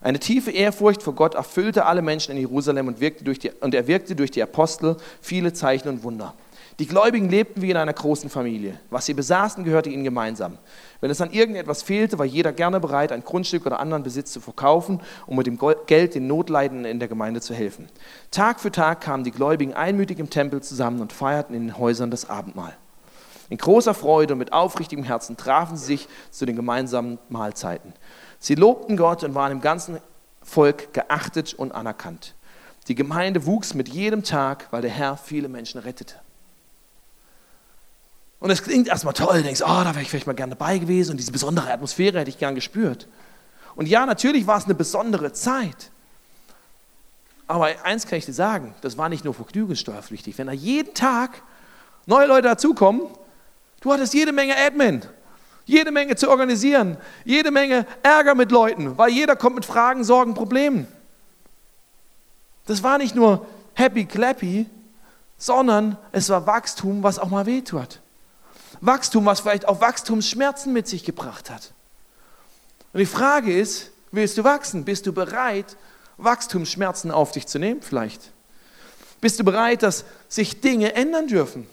[0.00, 3.74] Eine tiefe Ehrfurcht vor Gott erfüllte alle Menschen in Jerusalem und, wirkte durch die, und
[3.74, 6.34] er wirkte durch die Apostel viele Zeichen und Wunder.
[6.78, 8.78] Die Gläubigen lebten wie in einer großen Familie.
[8.90, 10.58] Was sie besaßen, gehörte ihnen gemeinsam.
[11.00, 14.40] Wenn es an irgendetwas fehlte, war jeder gerne bereit, ein Grundstück oder anderen Besitz zu
[14.40, 17.88] verkaufen, um mit dem Geld den Notleidenden in der Gemeinde zu helfen.
[18.30, 22.10] Tag für Tag kamen die Gläubigen einmütig im Tempel zusammen und feierten in den Häusern
[22.10, 22.76] das Abendmahl.
[23.48, 27.94] In großer Freude und mit aufrichtigem Herzen trafen sie sich zu den gemeinsamen Mahlzeiten.
[28.38, 29.98] Sie lobten Gott und waren im ganzen
[30.42, 32.34] Volk geachtet und anerkannt.
[32.88, 36.16] Die Gemeinde wuchs mit jedem Tag, weil der Herr viele Menschen rettete.
[38.38, 41.12] Und es klingt erstmal toll, denkst, oh, da wäre ich vielleicht mal gerne dabei gewesen
[41.12, 43.08] und diese besondere Atmosphäre hätte ich gern gespürt.
[43.74, 45.90] Und ja, natürlich war es eine besondere Zeit.
[47.46, 50.36] Aber eins kann ich dir sagen, das war nicht nur vergnügungssteuerpflichtig.
[50.36, 51.42] Wenn da jeden Tag
[52.06, 53.02] neue Leute dazukommen,
[53.80, 55.02] du hattest jede Menge Admin,
[55.64, 60.34] jede Menge zu organisieren, jede Menge Ärger mit Leuten, weil jeder kommt mit Fragen, Sorgen,
[60.34, 60.86] Problemen.
[62.66, 64.66] Das war nicht nur happy clappy,
[65.38, 68.00] sondern es war Wachstum, was auch mal wehtut.
[68.80, 71.72] Wachstum, was vielleicht auch Wachstumsschmerzen mit sich gebracht hat.
[72.92, 74.84] Und die Frage ist, willst du wachsen?
[74.84, 75.76] Bist du bereit,
[76.16, 78.32] Wachstumsschmerzen auf dich zu nehmen vielleicht?
[79.20, 81.66] Bist du bereit, dass sich Dinge ändern dürfen?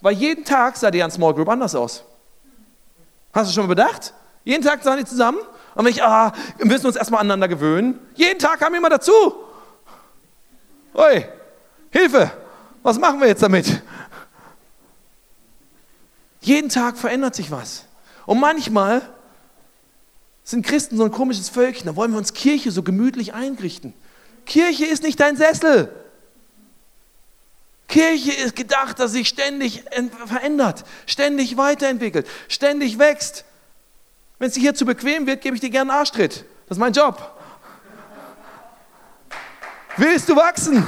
[0.00, 2.04] Weil jeden Tag sah die an Small Group anders aus.
[3.32, 4.14] Hast du schon mal bedacht?
[4.44, 5.38] Jeden Tag sahen die zusammen
[5.74, 7.98] und ich, ah, wir müssen uns erstmal aneinander gewöhnen.
[8.14, 9.12] Jeden Tag kam jemand dazu.
[10.94, 11.24] Oi,
[11.90, 12.30] Hilfe,
[12.82, 13.82] was machen wir jetzt damit?
[16.48, 17.84] Jeden Tag verändert sich was.
[18.24, 19.02] Und manchmal
[20.44, 23.92] sind Christen so ein komisches Völkchen, da wollen wir uns Kirche so gemütlich einrichten.
[24.46, 25.94] Kirche ist nicht dein Sessel.
[27.86, 29.84] Kirche ist gedacht, dass sich ständig
[30.24, 33.44] verändert, ständig weiterentwickelt, ständig wächst.
[34.38, 36.46] Wenn es dir hier zu bequem wird, gebe ich dir gerne einen Arschtritt.
[36.66, 37.38] Das ist mein Job.
[39.98, 40.82] Willst du wachsen?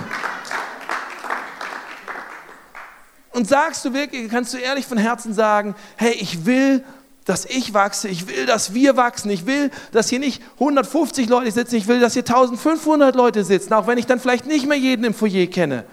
[3.32, 6.84] Und sagst du wirklich, kannst du ehrlich von Herzen sagen, hey, ich will,
[7.24, 11.50] dass ich wachse, ich will, dass wir wachsen, ich will, dass hier nicht 150 Leute
[11.52, 14.78] sitzen, ich will, dass hier 1500 Leute sitzen, auch wenn ich dann vielleicht nicht mehr
[14.78, 15.84] jeden im Foyer kenne.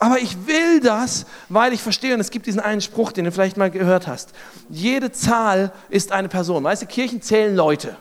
[0.00, 3.32] Aber ich will das, weil ich verstehe, und es gibt diesen einen Spruch, den du
[3.32, 4.30] vielleicht mal gehört hast.
[4.70, 6.64] Jede Zahl ist eine Person.
[6.64, 7.96] Weißt du, Kirchen zählen Leute.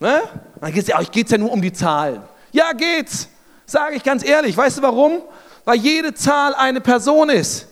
[0.00, 0.20] Ne?
[0.60, 2.20] Dann geht es ja, ja nur um die Zahlen.
[2.50, 3.28] Ja, geht's.
[3.64, 4.56] Sage ich ganz ehrlich.
[4.56, 5.22] Weißt du warum?
[5.70, 7.68] Weil jede Zahl eine Person ist.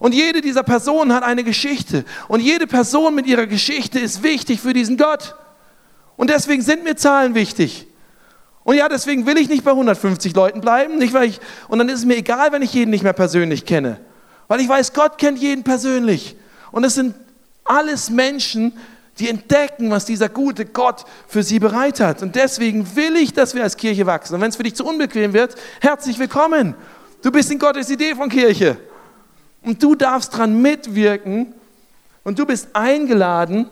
[0.00, 2.04] Und jede dieser Personen hat eine Geschichte.
[2.26, 5.36] Und jede Person mit ihrer Geschichte ist wichtig für diesen Gott.
[6.16, 7.86] Und deswegen sind mir Zahlen wichtig.
[8.64, 10.98] Und ja, deswegen will ich nicht bei 150 Leuten bleiben.
[10.98, 13.66] Nicht, weil ich, und dann ist es mir egal, wenn ich jeden nicht mehr persönlich
[13.66, 14.00] kenne.
[14.48, 16.34] Weil ich weiß, Gott kennt jeden persönlich.
[16.72, 17.14] Und es sind
[17.62, 18.72] alles Menschen,
[19.20, 22.20] die entdecken, was dieser gute Gott für sie bereit hat.
[22.20, 24.34] Und deswegen will ich, dass wir als Kirche wachsen.
[24.34, 26.74] Und wenn es für dich zu unbequem wird, herzlich willkommen.
[27.22, 28.76] Du bist in Gottes Idee von Kirche.
[29.62, 31.54] Und du darfst daran mitwirken.
[32.24, 33.68] Und du bist eingeladen,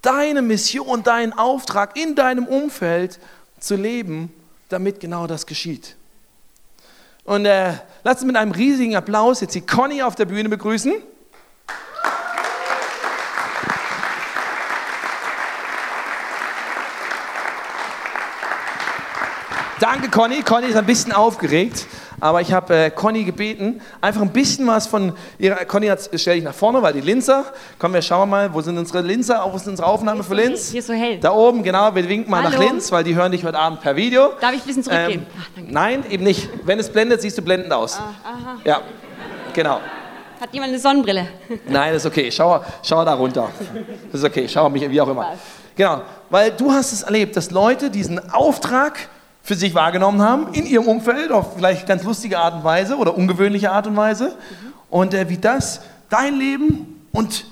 [0.00, 3.18] deine Mission, deinen Auftrag in deinem Umfeld
[3.60, 4.32] zu leben,
[4.68, 5.96] damit genau das geschieht.
[7.24, 10.94] Und äh, lasst uns mit einem riesigen Applaus jetzt die Conny auf der Bühne begrüßen.
[19.82, 20.42] Danke, Conny.
[20.42, 21.88] Conny ist ein bisschen aufgeregt,
[22.20, 25.56] aber ich habe äh, Conny gebeten, einfach ein bisschen was von ihrer.
[25.64, 27.46] Conny, stell dich nach vorne, weil die Linzer.
[27.80, 29.44] Kommen wir, schauen mal, wo sind unsere Linzer?
[29.50, 30.70] Wo ist unsere Aufnahme für Linz?
[30.70, 31.18] Hier ist so hell.
[31.18, 31.92] Da oben, genau.
[31.96, 32.50] Wir winken mal Hallo.
[32.56, 34.34] nach Linz, weil die hören dich heute Abend per Video.
[34.40, 35.22] Darf ich ein bisschen zurückgehen?
[35.22, 36.48] Ähm, Ach, nein, eben nicht.
[36.64, 37.98] Wenn es blendet, siehst du blendend aus.
[37.98, 38.58] Ah, aha.
[38.62, 38.82] Ja,
[39.52, 39.80] genau.
[40.40, 41.26] Hat jemand eine Sonnenbrille?
[41.66, 42.30] Nein, ist okay.
[42.30, 43.48] Schau, schau da runter.
[44.12, 44.46] Das ist okay.
[44.48, 45.32] Schau mich, wie auch immer.
[45.74, 49.08] Genau, weil du hast es erlebt, dass Leute diesen Auftrag
[49.42, 53.16] für sich wahrgenommen haben, in ihrem Umfeld, auf vielleicht ganz lustige Art und Weise oder
[53.16, 54.36] ungewöhnliche Art und Weise.
[54.88, 57.44] Und äh, wie das dein Leben und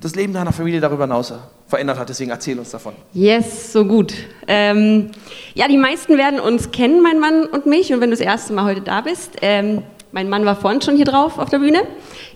[0.00, 1.32] das Leben deiner Familie darüber hinaus
[1.66, 2.08] verändert hat.
[2.08, 2.94] Deswegen erzähl uns davon.
[3.12, 4.12] Yes, so gut.
[4.46, 5.10] Ähm,
[5.54, 7.92] ja, die meisten werden uns kennen, mein Mann und mich.
[7.92, 10.96] Und wenn du das erste Mal heute da bist, ähm, mein Mann war vorhin schon
[10.96, 11.82] hier drauf auf der Bühne.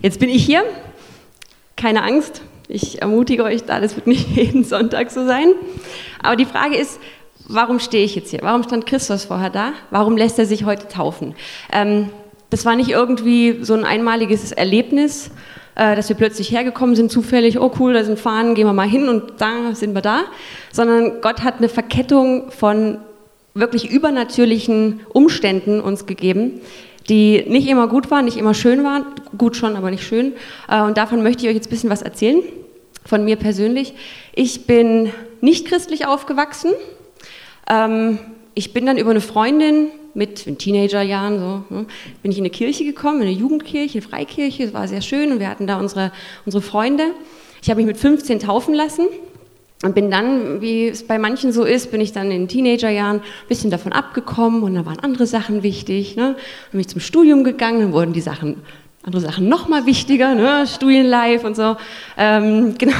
[0.01, 0.63] Jetzt bin ich hier.
[1.77, 2.41] Keine Angst.
[2.67, 5.47] Ich ermutige euch da, das wird nicht jeden Sonntag so sein.
[6.21, 6.99] Aber die Frage ist,
[7.49, 8.39] warum stehe ich jetzt hier?
[8.43, 9.73] Warum stand Christus vorher da?
[9.89, 11.35] Warum lässt er sich heute taufen?
[11.73, 12.09] Ähm,
[12.49, 15.31] das war nicht irgendwie so ein einmaliges Erlebnis,
[15.75, 18.87] äh, dass wir plötzlich hergekommen sind, zufällig, oh cool, da sind Fahnen, gehen wir mal
[18.87, 20.21] hin und da sind wir da,
[20.71, 22.99] sondern Gott hat eine Verkettung von
[23.55, 26.61] wirklich übernatürlichen Umständen uns gegeben,
[27.09, 29.05] die nicht immer gut waren, nicht immer schön waren,
[29.37, 30.33] gut schon, aber nicht schön.
[30.69, 32.43] Äh, und davon möchte ich euch jetzt ein bisschen was erzählen,
[33.05, 33.95] von mir persönlich.
[34.35, 36.71] Ich bin nicht christlich aufgewachsen,
[37.69, 38.19] ähm,
[38.55, 41.85] ich bin dann über eine Freundin mit in Teenagerjahren so, ne,
[42.21, 45.31] bin ich in eine Kirche gekommen, in eine Jugendkirche, eine Freikirche, es war sehr schön
[45.31, 46.11] und wir hatten da unsere,
[46.45, 47.11] unsere Freunde.
[47.61, 49.07] Ich habe mich mit 15 taufen lassen
[49.83, 53.47] und bin dann, wie es bei manchen so ist, bin ich dann in Teenagerjahren ein
[53.47, 56.15] bisschen davon abgekommen und da waren andere Sachen wichtig.
[56.15, 56.35] Ne?
[56.71, 58.57] Bin ich zum Studium gegangen, dann wurden die Sachen,
[59.03, 60.65] andere Sachen noch mal wichtiger, ne?
[60.67, 61.77] Studienlife und so.
[62.17, 62.95] Ähm, genau.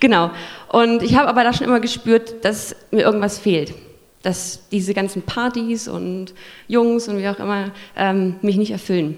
[0.00, 0.30] genau.
[0.68, 3.74] Und ich habe aber da schon immer gespürt, dass mir irgendwas fehlt.
[4.22, 6.34] Dass diese ganzen Partys und
[6.68, 9.16] Jungs und wie auch immer ähm, mich nicht erfüllen.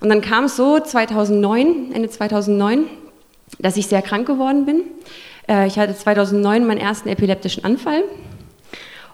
[0.00, 2.84] Und dann kam es so 2009, Ende 2009,
[3.58, 4.82] dass ich sehr krank geworden bin.
[5.48, 8.04] Äh, ich hatte 2009 meinen ersten epileptischen Anfall.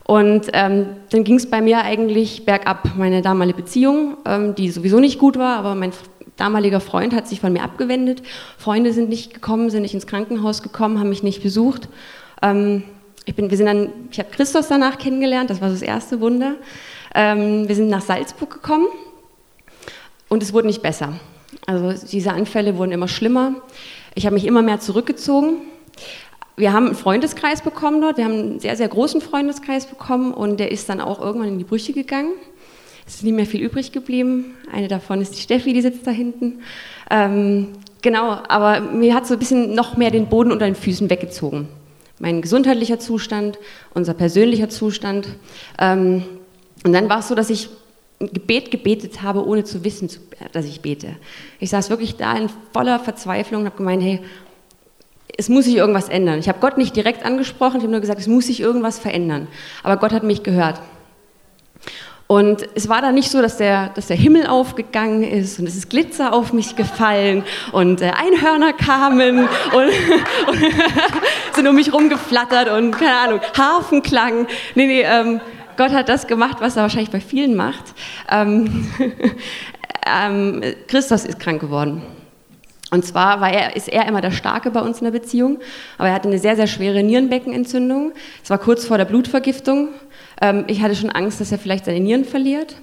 [0.04, 2.96] Und ähm, dann ging es bei mir eigentlich bergab.
[2.96, 5.92] Meine damalige Beziehung, ähm, die sowieso nicht gut war, aber mein
[6.36, 8.22] damaliger Freund hat sich von mir abgewendet.
[8.58, 11.88] Freunde sind nicht gekommen, sind nicht ins Krankenhaus gekommen, haben mich nicht besucht.
[12.42, 12.82] Ähm,
[13.26, 16.20] ich bin, wir sind dann, ich habe Christus danach kennengelernt, das war so das erste
[16.20, 16.54] Wunder.
[17.14, 18.86] Ähm, wir sind nach Salzburg gekommen
[20.28, 21.12] und es wurde nicht besser.
[21.66, 23.56] Also diese Anfälle wurden immer schlimmer.
[24.14, 25.58] Ich habe mich immer mehr zurückgezogen.
[26.60, 30.60] Wir haben einen Freundeskreis bekommen dort, wir haben einen sehr, sehr großen Freundeskreis bekommen und
[30.60, 32.32] der ist dann auch irgendwann in die Brüche gegangen.
[33.06, 34.56] Es ist nicht mehr viel übrig geblieben.
[34.70, 36.60] Eine davon ist die Steffi, die sitzt da hinten.
[37.10, 37.68] Ähm,
[38.02, 41.66] genau, aber mir hat so ein bisschen noch mehr den Boden unter den Füßen weggezogen.
[42.18, 43.58] Mein gesundheitlicher Zustand,
[43.94, 45.28] unser persönlicher Zustand.
[45.78, 46.24] Ähm,
[46.84, 47.70] und dann war es so, dass ich
[48.20, 50.10] ein Gebet gebetet habe, ohne zu wissen,
[50.52, 51.16] dass ich bete.
[51.58, 54.20] Ich saß wirklich da in voller Verzweiflung und habe gemeint, hey,
[55.36, 56.38] es muss sich irgendwas ändern.
[56.38, 59.48] Ich habe Gott nicht direkt angesprochen, ich habe nur gesagt, es muss sich irgendwas verändern.
[59.82, 60.80] Aber Gott hat mich gehört.
[62.30, 65.74] Und es war dann nicht so, dass der, dass der Himmel aufgegangen ist und es
[65.74, 69.48] ist Glitzer auf mich gefallen und äh, Einhörner kamen und,
[70.46, 70.62] und
[71.56, 74.46] sind um mich rumgeflattert und keine Ahnung, Harfenklang.
[74.76, 75.40] Nee, nee, ähm,
[75.76, 77.94] Gott hat das gemacht, was er wahrscheinlich bei vielen macht.
[78.30, 78.88] Ähm,
[80.06, 82.00] ähm, Christus ist krank geworden.
[82.90, 85.60] Und zwar war er, ist er immer der Starke bei uns in der Beziehung,
[85.96, 88.12] aber er hatte eine sehr, sehr schwere Nierenbeckenentzündung.
[88.42, 89.88] Es war kurz vor der Blutvergiftung.
[90.40, 92.74] Ähm, ich hatte schon Angst, dass er vielleicht seine Nieren verliert.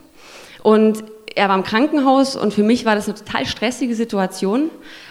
[0.63, 1.03] Und
[1.35, 4.69] er war im Krankenhaus und für mich war das eine total stressige Situation.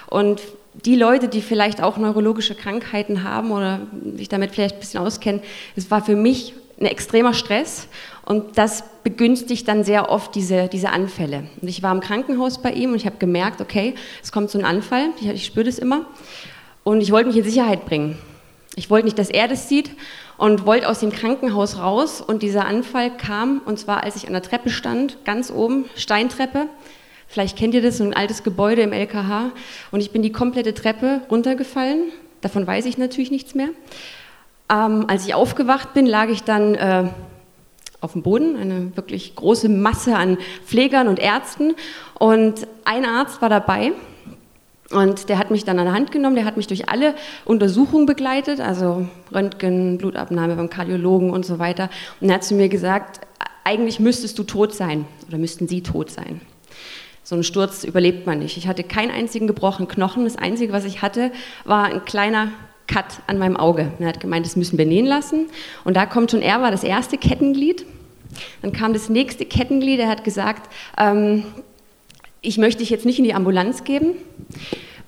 [0.09, 0.43] Und
[0.85, 3.81] die Leute, die vielleicht auch neurologische Krankheiten haben oder
[4.17, 5.43] sich damit vielleicht ein bisschen auskennen,
[5.77, 7.89] es war für mich ein extremer Stress
[8.27, 11.45] und das begünstigt dann sehr oft diese, diese Anfälle.
[11.63, 14.59] Und ich war im Krankenhaus bei ihm und ich habe gemerkt, okay, es kommt so
[14.59, 16.05] ein Anfall, ich, ich spüre das immer
[16.85, 18.19] und ich wollte mich in Sicherheit bringen.
[18.75, 19.93] Ich wollte nicht, dass er das sieht
[20.37, 24.35] und wollte aus dem Krankenhaus raus und dieser Anfall kam und zwar als ich an
[24.35, 26.67] der Treppe stand, ganz oben, Steintreppe,
[27.29, 29.51] Vielleicht kennt ihr das, so ein altes Gebäude im LKH.
[29.91, 32.13] Und ich bin die komplette Treppe runtergefallen.
[32.41, 33.69] Davon weiß ich natürlich nichts mehr.
[34.71, 37.05] Ähm, als ich aufgewacht bin, lag ich dann äh,
[38.01, 41.75] auf dem Boden, eine wirklich große Masse an Pflegern und Ärzten.
[42.19, 43.93] Und ein Arzt war dabei.
[44.91, 48.07] Und der hat mich dann an der Hand genommen, der hat mich durch alle Untersuchungen
[48.07, 51.91] begleitet, also Röntgen, Blutabnahme beim Kardiologen und so weiter.
[52.21, 53.21] Und er hat zu mir gesagt,
[53.65, 56.41] eigentlich müsstest du tot sein oder müssten sie tot sein.
[57.25, 58.57] So einen Sturz überlebt man nicht.
[58.57, 60.23] Ich hatte keinen einzigen gebrochenen Knochen.
[60.23, 61.33] Das Einzige, was ich hatte,
[61.65, 62.53] war ein kleiner
[62.87, 63.93] Cut an meinem Auge.
[63.99, 65.47] Er hat gemeint, das müssen wir nähen lassen.
[65.85, 67.85] Und da kommt schon, er war das erste Kettenglied.
[68.63, 71.45] Dann kam das nächste Kettenglied, er hat gesagt, ähm,
[72.43, 74.13] ich möchte dich jetzt nicht in die Ambulanz geben,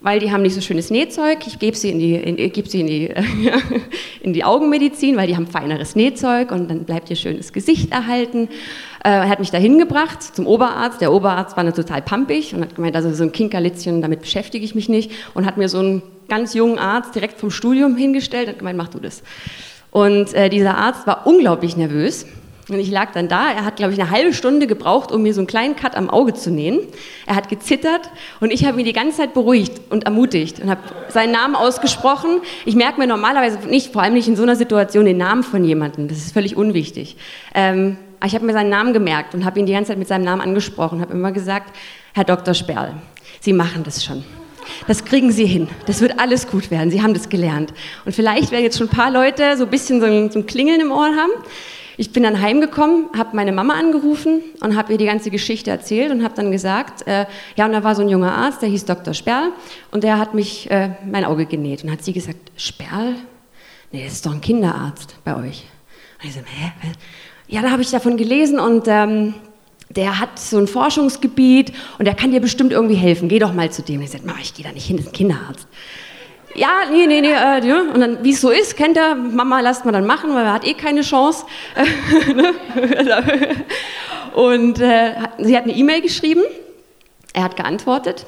[0.00, 1.46] weil die haben nicht so schönes Nähzeug.
[1.46, 3.14] Ich gebe sie in die, in, gebe sie in die,
[4.20, 8.48] in die Augenmedizin, weil die haben feineres Nähzeug und dann bleibt ihr schönes Gesicht erhalten.
[9.04, 11.00] Äh, er hat mich da hingebracht zum Oberarzt.
[11.00, 14.74] Der Oberarzt war total pampig und hat gemeint, also so ein Kinkerlitzchen, damit beschäftige ich
[14.74, 15.10] mich nicht.
[15.34, 18.88] Und hat mir so einen ganz jungen Arzt direkt vom Studium hingestellt und gemeint, mach
[18.88, 19.22] du das.
[19.90, 22.26] Und äh, dieser Arzt war unglaublich nervös
[22.68, 25.32] und ich lag dann da, er hat, glaube ich, eine halbe Stunde gebraucht, um mir
[25.32, 26.80] so einen kleinen Cut am Auge zu nähen.
[27.26, 28.10] Er hat gezittert
[28.40, 32.42] und ich habe ihn die ganze Zeit beruhigt und ermutigt und habe seinen Namen ausgesprochen.
[32.66, 35.64] Ich merke mir normalerweise nicht, vor allem nicht in so einer Situation, den Namen von
[35.64, 36.08] jemandem.
[36.08, 37.16] Das ist völlig unwichtig.
[37.54, 40.24] Ähm, ich habe mir seinen Namen gemerkt und habe ihn die ganze Zeit mit seinem
[40.24, 41.74] Namen angesprochen, habe immer gesagt,
[42.12, 42.52] Herr Dr.
[42.52, 42.94] Sperl,
[43.40, 44.24] Sie machen das schon.
[44.86, 45.68] Das kriegen Sie hin.
[45.86, 46.90] Das wird alles gut werden.
[46.90, 47.72] Sie haben das gelernt.
[48.04, 50.46] Und vielleicht werden jetzt schon ein paar Leute so ein bisschen so ein, so ein
[50.46, 51.32] Klingeln im Ohr haben.
[52.00, 56.12] Ich bin dann heimgekommen, habe meine Mama angerufen und habe ihr die ganze Geschichte erzählt
[56.12, 57.26] und habe dann gesagt, äh,
[57.56, 59.14] ja, und da war so ein junger Arzt, der hieß Dr.
[59.14, 59.50] Sperl
[59.90, 61.82] und der hat mich äh, mein Auge genäht.
[61.82, 63.16] Und hat sie gesagt, Sperl?
[63.90, 65.64] Nee, das ist doch ein Kinderarzt bei euch.
[66.22, 66.72] Und ich so, hä?
[67.48, 69.34] Ja, da habe ich davon gelesen und ähm,
[69.98, 73.28] der hat so ein Forschungsgebiet und der kann dir bestimmt irgendwie helfen.
[73.28, 73.96] Geh doch mal zu dem.
[73.96, 75.68] Und ich sagte, Mama, ich gehe da nicht hin, das ist ein Kinderarzt
[76.54, 77.82] ja, nee, nee, nee, äh, ja.
[77.82, 80.54] und dann, wie es so ist, kennt er, Mama lasst man dann machen, weil er
[80.54, 81.46] hat eh keine Chance.
[84.34, 86.42] Und äh, sie hat eine E-Mail geschrieben,
[87.32, 88.26] er hat geantwortet,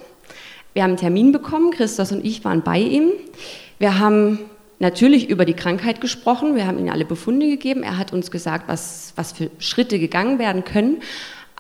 [0.73, 3.11] wir haben einen Termin bekommen, Christos und ich waren bei ihm.
[3.79, 4.39] Wir haben
[4.79, 8.65] natürlich über die Krankheit gesprochen, wir haben ihm alle Befunde gegeben, er hat uns gesagt,
[8.67, 11.03] was, was für Schritte gegangen werden können.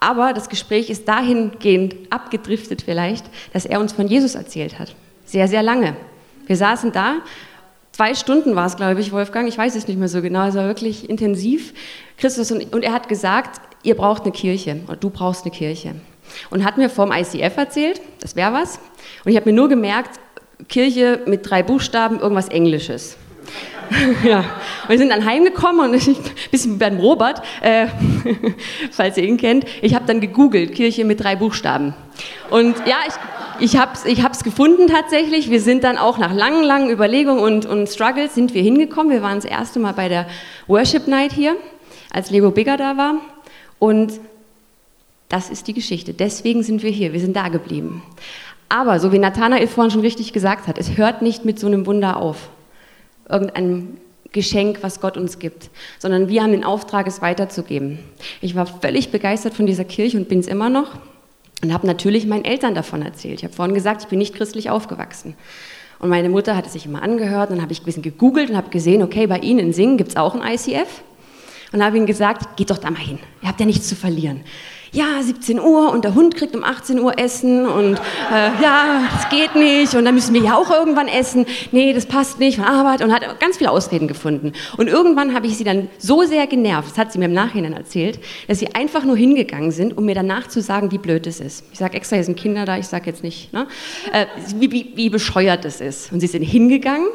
[0.00, 4.94] Aber das Gespräch ist dahingehend abgedriftet vielleicht, dass er uns von Jesus erzählt hat.
[5.26, 5.94] Sehr, sehr lange.
[6.46, 7.16] Wir saßen da,
[7.92, 10.54] zwei Stunden war es, glaube ich, Wolfgang, ich weiß es nicht mehr so genau, es
[10.54, 11.74] war wirklich intensiv.
[12.16, 15.94] Christus und, und er hat gesagt, ihr braucht eine Kirche oder du brauchst eine Kirche.
[16.48, 18.78] Und hat mir vom ICF erzählt, das wäre was.
[19.24, 20.18] Und ich habe mir nur gemerkt,
[20.68, 23.16] Kirche mit drei Buchstaben, irgendwas Englisches.
[24.24, 24.38] ja.
[24.82, 26.16] Und wir sind dann heimgekommen und ich, ein
[26.50, 27.86] bisschen beim Robert, äh,
[28.90, 31.94] falls ihr ihn kennt, ich habe dann gegoogelt, Kirche mit drei Buchstaben.
[32.50, 35.50] Und ja, ich, ich habe es ich hab's gefunden tatsächlich.
[35.50, 39.12] Wir sind dann auch nach langen, langen Überlegungen und, und Struggles sind wir hingekommen.
[39.12, 40.26] Wir waren das erste Mal bei der
[40.66, 41.56] Worship Night hier,
[42.12, 43.14] als Lego Bigger da war.
[43.78, 44.20] Und
[45.28, 46.12] das ist die Geschichte.
[46.12, 47.12] Deswegen sind wir hier.
[47.12, 48.02] Wir sind da geblieben.
[48.68, 51.86] Aber, so wie Nathanael vorhin schon richtig gesagt hat, es hört nicht mit so einem
[51.86, 52.50] Wunder auf.
[53.30, 53.98] Irgendeinem
[54.32, 57.98] Geschenk, was Gott uns gibt, sondern wir haben den Auftrag, es weiterzugeben.
[58.40, 60.92] Ich war völlig begeistert von dieser Kirche und bin es immer noch.
[61.62, 63.40] Und habe natürlich meinen Eltern davon erzählt.
[63.40, 65.34] Ich habe vorhin gesagt, ich bin nicht christlich aufgewachsen.
[65.98, 67.50] Und meine Mutter hat es sich immer angehört.
[67.50, 69.98] Und dann habe ich ein bisschen gegoogelt und habe gesehen, okay, bei Ihnen in Singen
[69.98, 71.02] gibt es auch ein ICF.
[71.72, 73.20] Und habe ihnen gesagt, geht doch da mal hin.
[73.42, 74.40] Ihr habt ja nichts zu verlieren
[74.92, 79.28] ja, 17 Uhr und der Hund kriegt um 18 Uhr Essen und äh, ja, das
[79.28, 81.46] geht nicht und dann müssen wir ja auch irgendwann essen.
[81.70, 84.52] Nee, das passt nicht von Arbeit und hat ganz viele Ausreden gefunden.
[84.76, 87.72] Und irgendwann habe ich sie dann so sehr genervt, das hat sie mir im Nachhinein
[87.72, 91.40] erzählt, dass sie einfach nur hingegangen sind, um mir danach zu sagen, wie blöd es
[91.40, 91.64] ist.
[91.72, 93.66] Ich sage extra, hier sind Kinder da, ich sage jetzt nicht, ne?
[94.12, 96.12] äh, wie, wie, wie bescheuert es ist.
[96.12, 97.08] Und sie sind hingegangen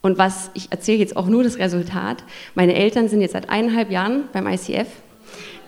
[0.00, 2.24] und was, ich erzähle jetzt auch nur das Resultat.
[2.54, 4.86] Meine Eltern sind jetzt seit eineinhalb Jahren beim ICF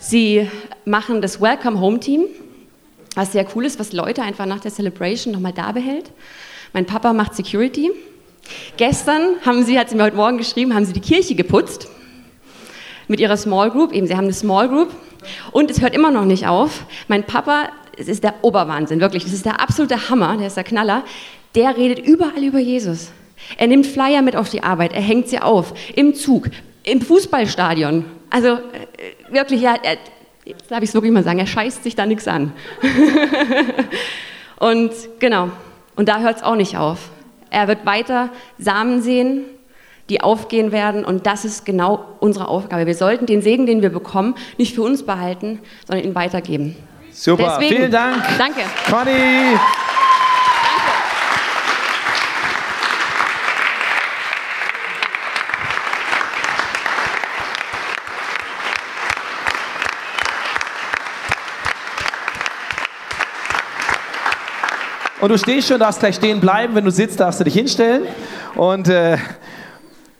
[0.00, 0.48] Sie
[0.84, 2.26] machen das Welcome Home Team,
[3.16, 6.12] was sehr cool ist, was Leute einfach nach der Celebration nochmal da behält.
[6.72, 7.90] Mein Papa macht Security.
[8.76, 11.88] Gestern haben sie, hat sie mir heute Morgen geschrieben, haben sie die Kirche geputzt
[13.08, 13.92] mit ihrer Small Group.
[13.92, 14.94] Eben, sie haben eine Small Group.
[15.50, 16.84] Und es hört immer noch nicht auf.
[17.08, 19.24] Mein Papa, es ist der Oberwahnsinn, wirklich.
[19.24, 21.02] Das ist der absolute Hammer, der ist der Knaller.
[21.56, 23.10] Der redet überall über Jesus.
[23.56, 26.50] Er nimmt Flyer mit auf die Arbeit, er hängt sie auf, im Zug,
[26.84, 28.04] im Fußballstadion.
[28.30, 28.58] Also äh,
[29.30, 29.98] wirklich, ja, er,
[30.44, 32.52] jetzt darf ich es wirklich mal sagen, er scheißt sich da nichts an.
[34.58, 35.50] und genau,
[35.96, 37.10] und da hört es auch nicht auf.
[37.50, 39.44] Er wird weiter Samen sehen,
[40.08, 42.86] die aufgehen werden und das ist genau unsere Aufgabe.
[42.86, 46.76] Wir sollten den Segen, den wir bekommen, nicht für uns behalten, sondern ihn weitergeben.
[47.12, 47.76] Super, Deswegen.
[47.76, 48.22] vielen Dank.
[48.38, 48.60] Danke.
[48.88, 49.58] Conny.
[65.20, 66.76] Und du stehst schon, darfst gleich stehen bleiben.
[66.76, 68.04] Wenn du sitzt, darfst du dich hinstellen.
[68.54, 69.18] Und äh,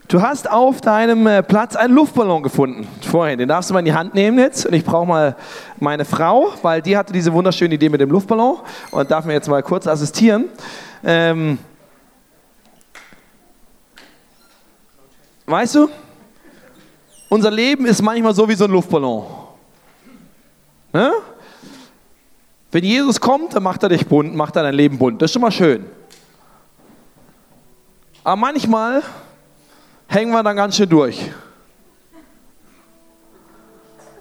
[0.09, 2.89] du hast auf deinem äh, Platz einen Luftballon gefunden.
[3.09, 3.39] Vorhin.
[3.39, 4.67] Den darfst du mal in die Hand nehmen jetzt.
[4.67, 5.37] Und ich brauche mal
[5.79, 8.59] meine Frau, weil die hatte diese wunderschöne Idee mit dem Luftballon
[8.91, 10.47] und darf mir jetzt mal kurz assistieren.
[11.05, 11.59] Ähm,
[15.47, 15.89] weißt du,
[17.29, 19.25] unser Leben ist manchmal so wie so ein Luftballon.
[20.93, 21.13] Ne?
[22.71, 25.23] Wenn Jesus kommt, dann macht er dich bunt, macht er dein Leben bunt.
[25.23, 25.87] Das ist schon mal schön.
[28.23, 29.03] Aber manchmal
[30.07, 31.31] hängen wir dann ganz schön durch.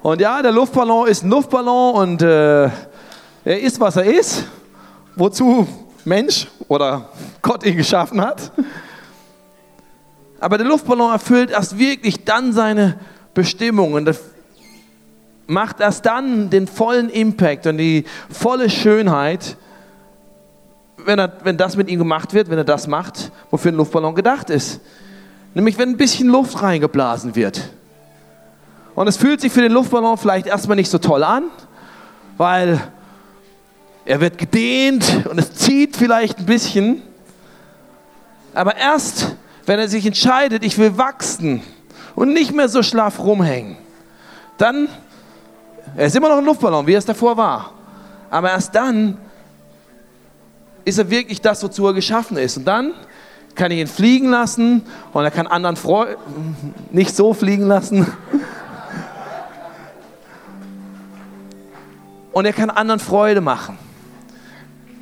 [0.02, 4.46] Und ja, der Luftballon ist ein Luftballon und äh, er ist, was er ist.
[5.18, 5.68] Wozu
[6.06, 7.10] Mensch oder
[7.42, 8.54] Gott ihn geschaffen hat.
[10.40, 12.98] Aber der Luftballon erfüllt erst wirklich dann seine
[13.34, 13.94] Bestimmung.
[13.94, 14.10] Und
[15.48, 19.58] macht erst dann den vollen Impact und die volle Schönheit,
[20.98, 24.14] wenn, er, wenn das mit ihm gemacht wird, wenn er das macht, wofür ein Luftballon
[24.14, 24.82] gedacht ist.
[25.54, 27.72] Nämlich wenn ein bisschen Luft reingeblasen wird.
[28.94, 31.46] Und es fühlt sich für den Luftballon vielleicht erstmal nicht so toll an,
[32.36, 32.82] weil
[34.06, 37.02] er wird gedehnt und es zieht vielleicht ein bisschen.
[38.54, 39.36] Aber erst,
[39.66, 41.62] wenn er sich entscheidet, ich will wachsen
[42.16, 43.78] und nicht mehr so schlaff rumhängen,
[44.58, 44.90] dann
[45.98, 47.74] er ist immer noch ein Luftballon, wie er es davor war.
[48.30, 49.18] Aber erst dann
[50.86, 52.56] ist er wirklich das, wozu er geschaffen ist.
[52.58, 52.94] Und dann
[53.56, 56.16] kann ich ihn fliegen lassen und er kann anderen Freu
[56.92, 58.06] nicht so fliegen lassen.
[62.32, 63.80] Und er kann anderen Freude machen.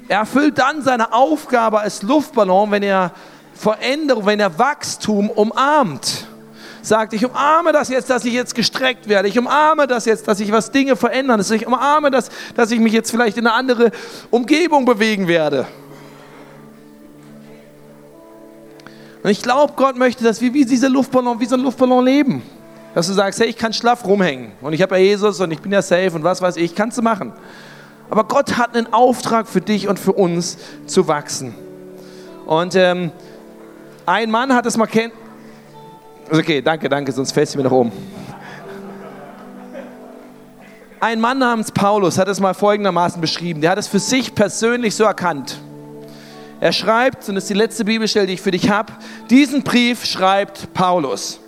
[0.07, 3.11] Er erfüllt dann seine Aufgabe als Luftballon, wenn er
[3.53, 6.24] Veränderung, wenn er Wachstum umarmt
[6.85, 9.27] sagt, ich umarme das jetzt, dass ich jetzt gestreckt werde.
[9.27, 11.39] Ich umarme das jetzt, dass sich was Dinge verändern.
[11.39, 13.91] Ich umarme das, dass ich mich jetzt vielleicht in eine andere
[14.29, 15.67] Umgebung bewegen werde.
[19.23, 22.43] Und ich glaube, Gott möchte, dass wir wie diese Luftballon, wie so ein Luftballon leben.
[22.93, 25.59] Dass du sagst, hey, ich kann schlaff rumhängen und ich habe ja Jesus und ich
[25.59, 27.33] bin ja safe und was weiß ich, kannst du machen.
[28.09, 31.55] Aber Gott hat einen Auftrag für dich und für uns zu wachsen.
[32.45, 33.11] Und ähm,
[34.05, 35.13] ein Mann hat es mal kennt.
[36.31, 37.91] Okay, danke, danke, sonst fällst du mir nach oben.
[40.99, 43.61] Ein Mann namens Paulus hat es mal folgendermaßen beschrieben.
[43.61, 45.59] Der hat es für sich persönlich so erkannt.
[46.59, 48.91] Er schreibt, und das ist die letzte Bibelstelle, die ich für dich habe,
[49.29, 51.39] diesen Brief schreibt Paulus,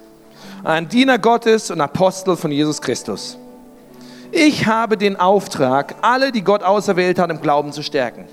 [0.64, 3.38] ein Diener Gottes und Apostel von Jesus Christus.
[4.32, 8.26] Ich habe den Auftrag, alle, die Gott auserwählt hat, im Glauben zu stärken.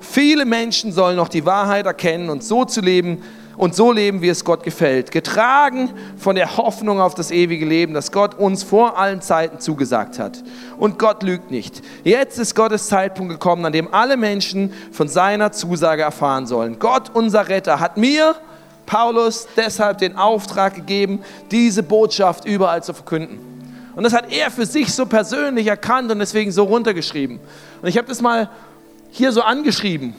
[0.00, 3.22] Viele Menschen sollen noch die Wahrheit erkennen und so zu leben,
[3.58, 5.10] und so leben, wie es Gott gefällt.
[5.10, 10.18] Getragen von der Hoffnung auf das ewige Leben, das Gott uns vor allen Zeiten zugesagt
[10.18, 10.42] hat.
[10.78, 11.82] Und Gott lügt nicht.
[12.04, 16.78] Jetzt ist Gottes Zeitpunkt gekommen, an dem alle Menschen von seiner Zusage erfahren sollen.
[16.78, 18.36] Gott, unser Retter, hat mir,
[18.86, 23.40] Paulus, deshalb den Auftrag gegeben, diese Botschaft überall zu verkünden.
[23.96, 27.40] Und das hat er für sich so persönlich erkannt und deswegen so runtergeschrieben.
[27.82, 28.48] Und ich habe das mal
[29.10, 30.14] hier so angeschrieben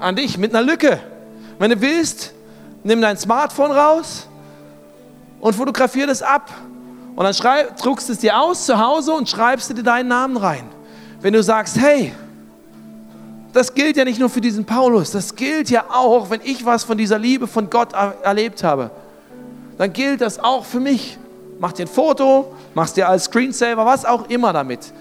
[0.00, 0.98] an dich mit einer Lücke.
[1.58, 2.32] Wenn du willst,
[2.82, 4.28] nimm dein Smartphone raus
[5.40, 6.50] und fotografier das ab.
[7.16, 10.64] Und dann schreib, druckst es dir aus zu Hause und schreibst dir deinen Namen rein.
[11.20, 12.12] Wenn du sagst, hey,
[13.52, 16.82] das gilt ja nicht nur für diesen Paulus, das gilt ja auch, wenn ich was
[16.82, 18.90] von dieser Liebe von Gott erlebt habe,
[19.78, 21.18] dann gilt das auch für mich.
[21.60, 24.92] Mach dir ein Foto, machst dir als Screensaver, was auch immer damit.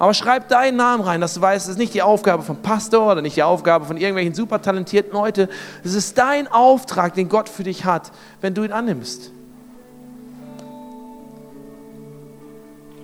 [0.00, 3.12] Aber schreib deinen Namen rein, dass du weißt, es ist nicht die Aufgabe vom Pastor
[3.12, 5.46] oder nicht die Aufgabe von irgendwelchen super talentierten Leuten.
[5.84, 9.30] Es ist dein Auftrag, den Gott für dich hat, wenn du ihn annimmst.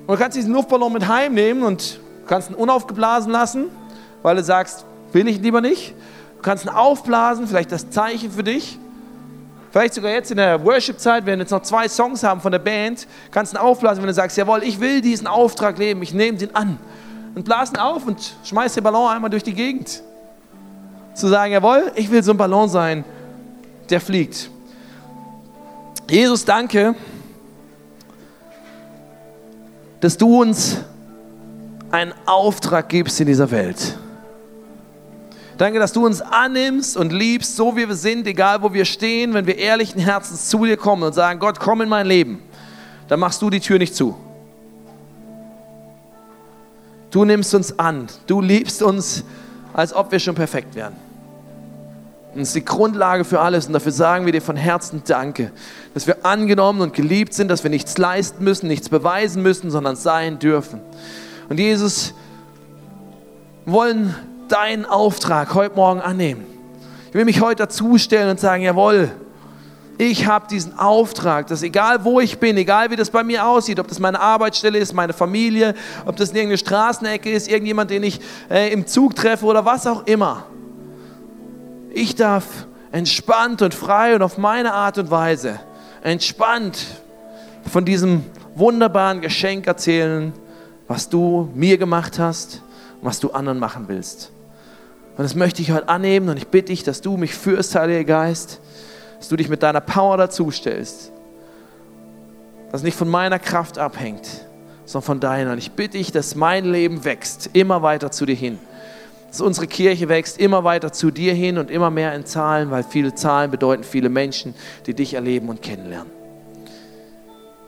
[0.07, 3.67] Und du kannst diesen Luftballon mit heimnehmen und kannst ihn unaufgeblasen lassen,
[4.23, 5.95] weil du sagst, will ich lieber nicht.
[6.39, 8.79] Du kannst ihn aufblasen, vielleicht das Zeichen für dich.
[9.77, 12.59] Vielleicht sogar jetzt in der Worship-Zeit, wenn wir jetzt noch zwei Songs haben von der
[12.59, 16.15] Band, kannst du ihn aufblasen, wenn du sagst, jawohl, ich will diesen Auftrag leben, ich
[16.15, 16.79] nehme den an.
[17.35, 20.03] Und blas ihn auf und schmeiß den Ballon einmal durch die Gegend.
[21.13, 23.05] Zu sagen, jawohl, ich will so ein Ballon sein,
[23.91, 24.49] der fliegt.
[26.09, 26.95] Jesus, danke,
[30.01, 30.79] dass du uns
[31.91, 33.99] einen Auftrag gibst in dieser Welt.
[35.59, 39.33] Danke, dass du uns annimmst und liebst, so wie wir sind, egal wo wir stehen,
[39.33, 42.43] wenn wir ehrlichen Herzens zu dir kommen und sagen, Gott, komm in mein Leben,
[43.09, 44.17] dann machst du die Tür nicht zu.
[47.11, 48.09] Du nimmst uns an.
[48.27, 49.25] Du liebst uns,
[49.73, 50.93] als ob wir schon perfekt wären.
[52.35, 53.67] Und das ist die Grundlage für alles.
[53.67, 55.53] Und dafür sagen wir dir von Herzen Danke,
[55.95, 59.97] dass wir angenommen und geliebt sind, dass wir nichts leisten müssen, nichts beweisen müssen, sondern
[59.97, 60.81] sein dürfen.
[61.49, 62.13] Und Jesus,
[63.65, 64.15] wollen
[64.49, 66.47] deinen Auftrag heute Morgen annehmen.
[67.09, 69.11] Ich will mich heute dazustellen und sagen, jawohl,
[69.99, 73.81] ich habe diesen Auftrag, dass egal wo ich bin, egal wie das bei mir aussieht,
[73.81, 75.75] ob das meine Arbeitsstelle ist, meine Familie,
[76.05, 78.21] ob das irgendeine Straßenecke ist, irgendjemand, den ich
[78.51, 80.45] äh, im Zug treffe oder was auch immer.
[81.91, 82.45] Ich darf
[82.93, 85.59] entspannt und frei und auf meine Art und Weise
[86.03, 86.79] entspannt
[87.73, 88.25] von diesem
[88.55, 90.35] wunderbaren Geschenk erzählen,
[90.87, 92.63] was du mir gemacht hast
[93.07, 94.33] was du anderen machen willst.
[95.17, 98.05] Und das möchte ich heute annehmen und ich bitte dich, dass du mich führst, Heiliger
[98.05, 98.61] Geist
[99.19, 101.13] dass du dich mit deiner Power dazustellst.
[102.73, 104.29] Dass nicht von meiner Kraft abhängt,
[104.85, 105.53] sondern von deiner.
[105.53, 108.59] Und ich bitte dich, dass mein Leben wächst, immer weiter zu dir hin.
[109.29, 112.85] Dass unsere Kirche wächst, immer weiter zu dir hin und immer mehr in Zahlen, weil
[112.85, 114.55] viele Zahlen bedeuten viele Menschen,
[114.87, 116.13] die dich erleben und kennenlernen.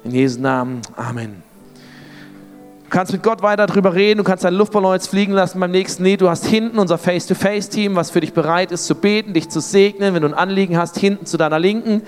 [0.04, 1.47] In Jesu Namen, Amen.
[2.88, 5.70] Du kannst mit Gott weiter darüber reden, du kannst deinen Luftballon jetzt fliegen lassen beim
[5.70, 6.22] nächsten Lied.
[6.22, 10.14] Du hast hinten unser Face-to-Face-Team, was für dich bereit ist zu beten, dich zu segnen,
[10.14, 12.00] wenn du ein Anliegen hast, hinten zu deiner Linken.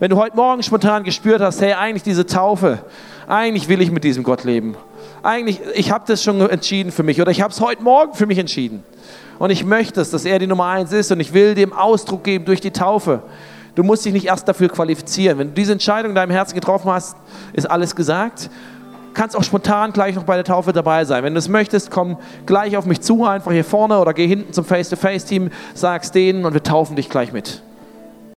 [0.00, 2.80] Wenn du heute Morgen spontan gespürt hast, hey, eigentlich diese Taufe,
[3.28, 4.76] eigentlich will ich mit diesem Gott leben.
[5.22, 8.26] Eigentlich, ich habe das schon entschieden für mich oder ich habe es heute Morgen für
[8.26, 8.82] mich entschieden.
[9.38, 12.24] Und ich möchte es, dass er die Nummer eins ist und ich will dem Ausdruck
[12.24, 13.22] geben durch die Taufe.
[13.76, 15.38] Du musst dich nicht erst dafür qualifizieren.
[15.38, 17.16] Wenn du diese Entscheidung in deinem Herzen getroffen hast,
[17.52, 18.50] ist alles gesagt
[19.14, 21.24] kannst auch spontan gleich noch bei der Taufe dabei sein.
[21.24, 24.52] Wenn du es möchtest, komm gleich auf mich zu, einfach hier vorne oder geh hinten
[24.52, 27.62] zum Face-to-Face-Team, sag's denen und wir taufen dich gleich mit.